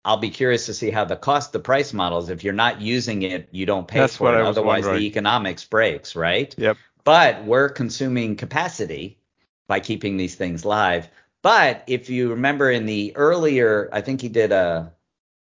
[0.05, 3.23] I'll be curious to see how the cost, the price models, if you're not using
[3.23, 4.41] it, you don't pay That's for it.
[4.41, 5.01] Otherwise, wondering.
[5.01, 6.55] the economics breaks, right?
[6.57, 6.79] Yep.
[7.05, 9.19] But we're consuming capacity
[9.69, 11.09] by keeping these things live.
[11.43, 14.93] But if you remember in the earlier, I think he did a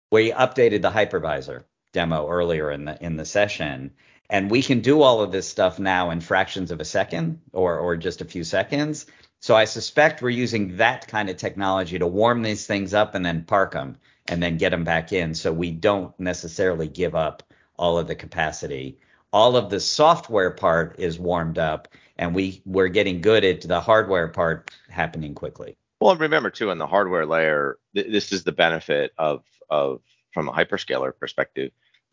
[0.10, 3.92] where he updated the hypervisor demo earlier in the in the session,
[4.30, 7.78] and we can do all of this stuff now in fractions of a second or
[7.78, 9.06] or just a few seconds.
[9.40, 13.26] So I suspect we're using that kind of technology to warm these things up and
[13.26, 13.98] then park them
[14.28, 17.44] and then get them back in so we don't necessarily give up
[17.78, 18.98] all of the capacity.
[19.32, 23.82] All of the software part is warmed up and we we're getting good at the
[23.82, 25.78] hardware part happening quickly.
[26.00, 30.02] Well, remember too, in the hardware layer, th- this is the benefit of of
[30.34, 31.72] from a hyperscaler perspective,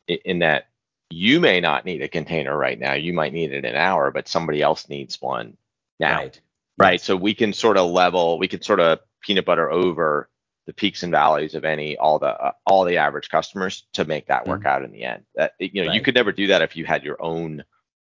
[0.09, 0.69] in that
[1.11, 2.95] you may not need a container right now.
[2.95, 5.57] You might need it in an hour, but somebody else needs one
[6.01, 6.41] now, Right.
[6.79, 7.01] right?
[7.01, 10.29] So we can sort of level, we can sort of peanut butter over
[10.67, 14.27] the peaks and valleys of any all the uh, all the average customers to make
[14.27, 15.25] that work out in the end.
[15.35, 17.65] That you know you could never do that if you had your own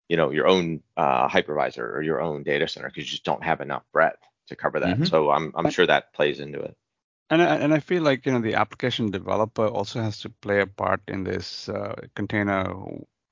[0.10, 3.44] you know your own uh, hypervisor or your own data center because you just don't
[3.44, 5.00] have enough breadth to cover that.
[5.00, 5.06] Mhm.
[5.06, 6.76] So I'm I'm sure that plays into it.
[7.30, 10.62] And I, and I feel like you know the application developer also has to play
[10.62, 12.72] a part in this uh, container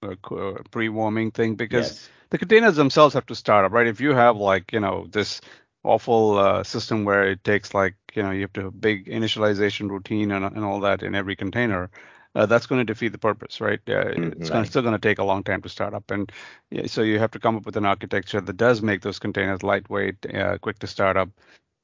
[0.04, 2.10] uh, uh, pre-warming thing because Yes.
[2.30, 3.88] the containers themselves have to start up, right?
[3.88, 5.42] If you have like you know this
[5.84, 9.90] awful uh, system where it takes like you know you have to have big initialization
[9.90, 11.90] routine and, and all that in every container,
[12.36, 13.80] uh, that's going to defeat the purpose, right?
[13.88, 14.08] Uh,
[14.40, 16.32] It's gonna, still going to take a long time to start up, and
[16.72, 19.64] yeah, so you have to come up with an architecture that does make those containers
[19.64, 21.30] lightweight, uh, quick to start up.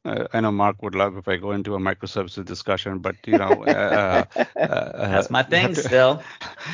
[0.05, 3.37] Uh, I know Mark would love if I go into a microservices discussion, but you
[3.37, 4.25] know, uh,
[4.67, 6.23] uh, uh, That's my thing to- still.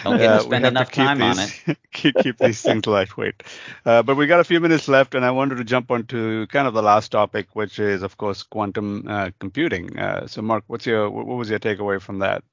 [0.03, 1.78] Don't get to spend to enough keep time on it.
[1.93, 3.43] keep, keep these things lightweight.
[3.86, 6.67] Uh, but we got a few minutes left, and I wanted to jump onto kind
[6.67, 9.97] of the last topic, which is, of course, quantum uh, computing.
[9.97, 12.43] Uh, so, Mark, what's your what what was your takeaway from that?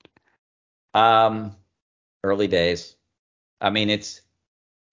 [0.94, 1.56] Um,
[2.24, 2.96] early days.
[3.60, 4.20] I mean, it's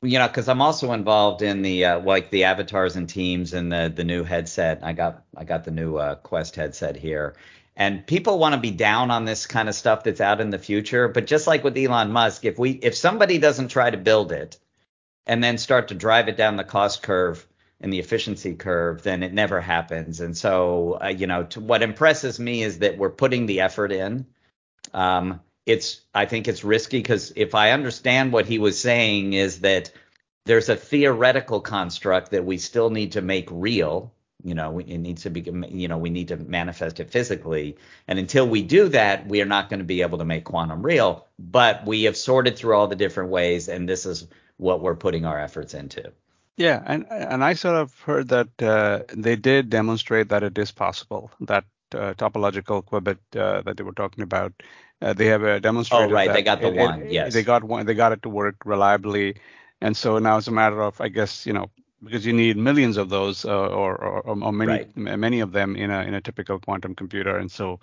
[0.01, 3.71] you know, because I'm also involved in the uh, like the avatars and teams and
[3.71, 4.79] the the new headset.
[4.83, 7.35] I got I got the new uh, Quest headset here,
[7.75, 10.57] and people want to be down on this kind of stuff that's out in the
[10.57, 11.09] future.
[11.09, 14.57] But just like with Elon Musk, if we if somebody doesn't try to build it
[15.27, 17.45] and then start to drive it down the cost curve
[17.81, 20.21] and the efficiency curve, then it never happens.
[20.21, 23.91] And so, uh, you know, to, what impresses me is that we're putting the effort
[23.91, 24.25] in.
[24.93, 29.61] Um, it's I think it's risky because if I understand what he was saying is
[29.61, 29.91] that
[30.45, 34.11] there's a theoretical construct that we still need to make real.
[34.43, 37.77] You know, we- it needs to be, you know, we need to manifest it physically.
[38.07, 40.81] And until we do that, we are not going to be able to make quantum
[40.81, 41.27] real.
[41.37, 45.25] But we have sorted through all the different ways, and this is what we're putting
[45.25, 46.11] our efforts into.
[46.57, 50.71] Yeah, and and I sort of heard that uh, they did demonstrate that it is
[50.71, 51.31] possible.
[51.41, 51.63] That
[51.93, 54.53] uh, topological qubit uh, that they were talking about,
[55.01, 56.09] uh, they have uh, demonstrated.
[56.09, 57.33] Oh, right, they got the it- it- one, yes.
[57.33, 57.85] they got one.
[57.85, 59.35] They got it to work reliably,
[59.81, 61.71] and so now it's a matter of, I guess, you know,
[62.03, 64.89] because you need millions of those, uh, or, or or many Right.
[64.95, 67.79] many of them in a in a typical quantum computer, and so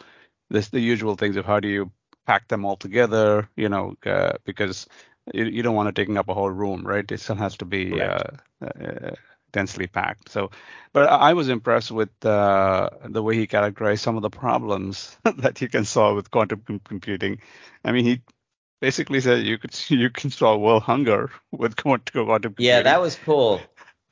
[0.51, 1.91] this the usual things of how do you
[2.27, 4.87] pack them all together, you know, uh, because
[5.33, 7.11] you, you don't want it taking up a whole room, right?
[7.11, 8.23] It still has to be uh,
[8.63, 9.11] uh,
[9.57, 10.31] densely packed.
[10.31, 10.51] So,
[10.93, 15.61] but I was impressed with uh, the way he characterized some of the problems that
[15.63, 17.41] you can solve with quantum com- computing.
[17.85, 18.23] I mean, he
[18.81, 22.67] basically said you could you can solve world hunger with quantum quantum computing.
[22.67, 23.61] Yeah, that was cool.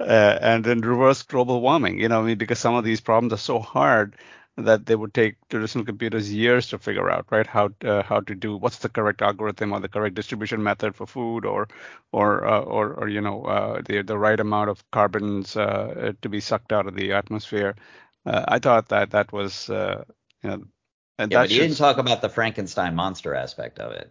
[0.01, 2.01] uh, and then reverse global warming.
[2.01, 4.17] You know, I mean, because some of these problems are so hard
[4.57, 7.47] that they would take traditional computers years to figure out, right?
[7.47, 11.07] How uh, how to do what's the correct algorithm or the correct distribution method for
[11.07, 11.69] food, or
[12.13, 16.29] or uh, or, or you know uh, the the right amount of carbons uh, to
[16.29, 17.75] be sucked out of the atmosphere.
[18.27, 20.05] Uh, I thought that that was uh,
[20.43, 20.65] you know.
[21.19, 24.11] And Yeah, that but you should- didn't talk about the Frankenstein monster aspect of it.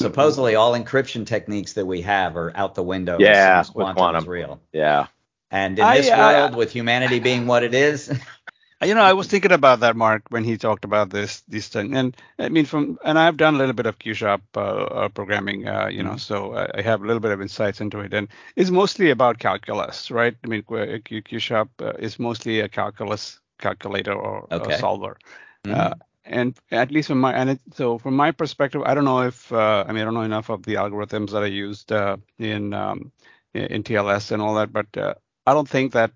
[0.00, 3.18] Supposedly, all encryption techniques that we have are out the window.
[3.20, 4.60] Yeah, as as with quantum is real.
[4.72, 5.06] Yeah.
[5.50, 8.08] And in I- this I- world, with humanity being what it is,
[8.82, 11.96] You know, I was thinking about that, Mark, when he talked about this, these things.
[11.96, 15.68] And I mean, from and I've done a little bit of Q# uh, uh, programming,
[15.68, 18.12] uh, you know, so I, have a little bit of insights into it.
[18.12, 20.36] And it's mostly about calculus, right?
[20.44, 24.72] I mean, Q, Q- Q# uh, is mostly a calculus calculator or, Okay.
[24.72, 25.16] solver.
[25.64, 25.74] Mhm.
[25.74, 29.22] Uh, and at least from my and it, so from my perspective, I don't know
[29.22, 32.16] if uh, I mean I don't know enough of the algorithms that I used uh,
[32.38, 33.12] in um,
[33.54, 35.14] in in TLS and all that, but uh,
[35.46, 36.12] I don't think that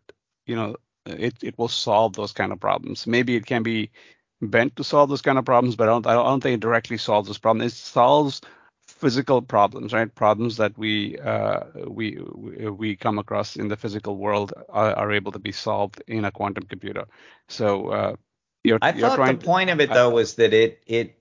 [0.46, 0.76] you know
[1.07, 3.07] it it will solve those kind of problems.
[3.07, 3.90] Maybe it can be
[4.42, 6.98] bent to solve those kind of problems, but I don't I don't, think it directly
[6.98, 7.72] solves those problems.
[7.72, 8.40] It solves
[8.86, 10.12] physical problems, right?
[10.14, 15.12] Problems that we uh, we we we come across in the physical world are, are
[15.12, 17.07] able to be solved in a quantum computer.
[17.48, 18.16] So uh,
[18.64, 21.18] you're I you're thought trying the point of it I- though was that it it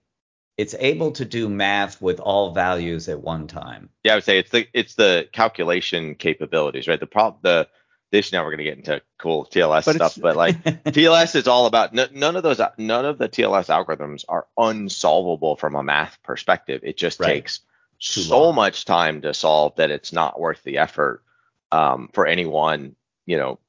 [0.58, 3.90] it's able to do math with all values at one time.
[4.04, 7.00] Yeah, I would say it's the it's the calculation capabilities, right?
[7.00, 7.68] The problem the
[8.16, 11.66] this now we're gonna get into cool TLS But stuff, but like TLS is all
[11.66, 16.18] about n- none of those none of the TLS algorithms are unsolvable from a math
[16.24, 16.82] perspective.
[16.84, 17.28] It just Right.
[17.36, 17.60] takes
[18.00, 18.56] Too so long.
[18.56, 21.24] much time to solve that it's not worth the effort
[21.72, 22.96] um, for any one,
[23.26, 23.60] you know,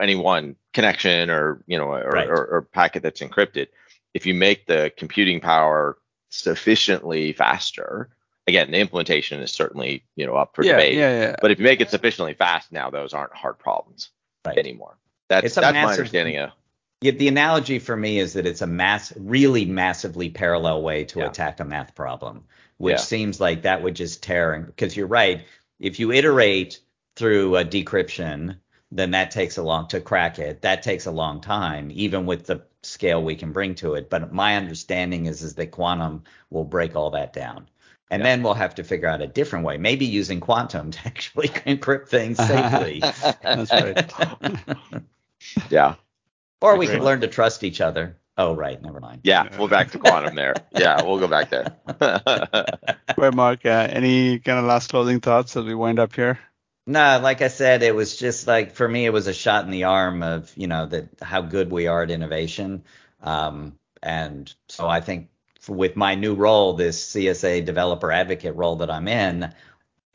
[0.00, 2.28] any one connection or you know or, Right.
[2.28, 3.68] or, or packet that's encrypted.
[4.12, 5.98] If you make the computing power
[6.30, 8.10] sufficiently faster,
[8.46, 10.94] again, the implementation is certainly you know up for yeah, debate.
[10.94, 11.36] yeah, yeah.
[11.40, 14.10] But if you make it sufficiently fast now, those aren't hard problems
[14.46, 14.58] Right.
[14.58, 14.96] anymore.
[15.28, 16.50] That's It's a that's my understanding of
[17.00, 21.20] Yeah, the analogy for me is that it's a mass, really massively parallel way to
[21.20, 21.26] Yeah.
[21.26, 22.44] attack a math problem,
[22.78, 22.98] which Yeah.
[22.98, 24.58] seems like that would just tear.
[24.60, 25.44] Because you're right,
[25.80, 26.78] if you iterate
[27.16, 28.58] through a decryption,
[28.90, 30.62] then that takes a long to crack it.
[30.62, 34.08] That takes a long time, even with the scale we can bring to it.
[34.10, 37.68] But my understanding is is that quantum will break all that down.
[38.10, 38.28] And yeah.
[38.28, 42.08] then we'll have to figure out a different way, maybe using quantum to actually encrypt
[42.08, 43.00] things safely.
[43.42, 44.12] That's right.
[45.70, 45.94] yeah.
[46.60, 48.16] Or we could learn to trust each other.
[48.36, 48.80] Oh, right.
[48.82, 49.20] Never mind.
[49.22, 50.54] Yeah, we'll back to quantum there.
[50.72, 51.76] Yeah, we'll go back there.
[53.16, 53.64] right, Mark.
[53.64, 56.38] Uh, any kind of last closing thoughts as we wind up here?
[56.86, 59.70] No, like I said, it was just like for me, it was a shot in
[59.70, 62.84] the arm of you know that how good we are at innovation.
[63.22, 65.28] Um, and so I think
[65.68, 69.52] with my new role, this CSA developer advocate role that I'm in,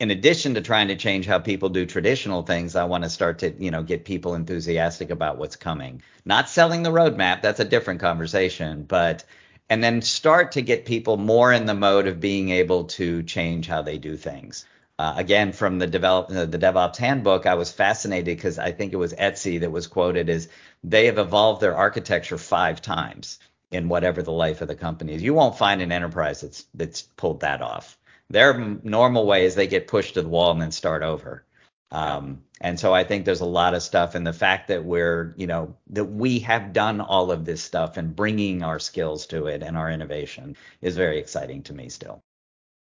[0.00, 3.40] in addition to trying to change how people do traditional things, I want to start
[3.40, 6.02] to, you know, get people enthusiastic about what's coming.
[6.24, 9.24] Not selling the roadmap, that's a different conversation, but
[9.68, 13.68] and then start to get people more in the mode of being able to change
[13.68, 14.64] how they do things.
[14.98, 18.92] Uh, again, from the develop uh, the DevOps handbook, I was fascinated because I think
[18.92, 20.48] it was Etsy that was quoted as
[20.82, 23.38] they have evolved their architecture five times
[23.70, 25.22] in whatever the life of the company is.
[25.22, 27.98] You won't find an enterprise that's that's pulled that off.
[28.28, 31.44] Their normal way is they get pushed to the wall and then start over.
[31.92, 35.34] Um, and so I think there's a lot of stuff, and the fact that we're,
[35.36, 39.46] you know, that we have done all of this stuff and bringing our skills to
[39.46, 42.22] it and our innovation is very exciting to me still.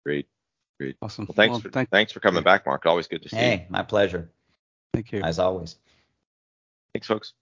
[0.05, 0.27] Great.
[0.79, 0.97] Great.
[1.01, 1.27] Awesome.
[1.27, 2.85] Well, thanks well, for thank, thanks for coming back, Mark.
[2.85, 3.59] Always good to see hey, you.
[3.59, 4.31] Hey, my pleasure.
[4.93, 5.23] Thank you.
[5.23, 5.77] As always.
[6.95, 7.33] Thanks, folks.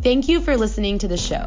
[0.00, 1.46] Thank you for listening to the show.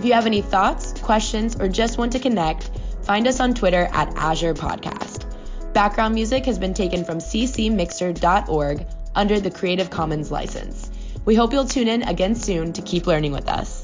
[0.00, 2.70] If you have any thoughts, questions, or just want to connect,
[3.02, 5.26] find us on Twitter at Azure Podcast.
[5.74, 10.90] Background music has been taken from ccmixter.org under the Creative Commons license.
[11.26, 13.79] We hope you'll tune in again soon to keep learning with us.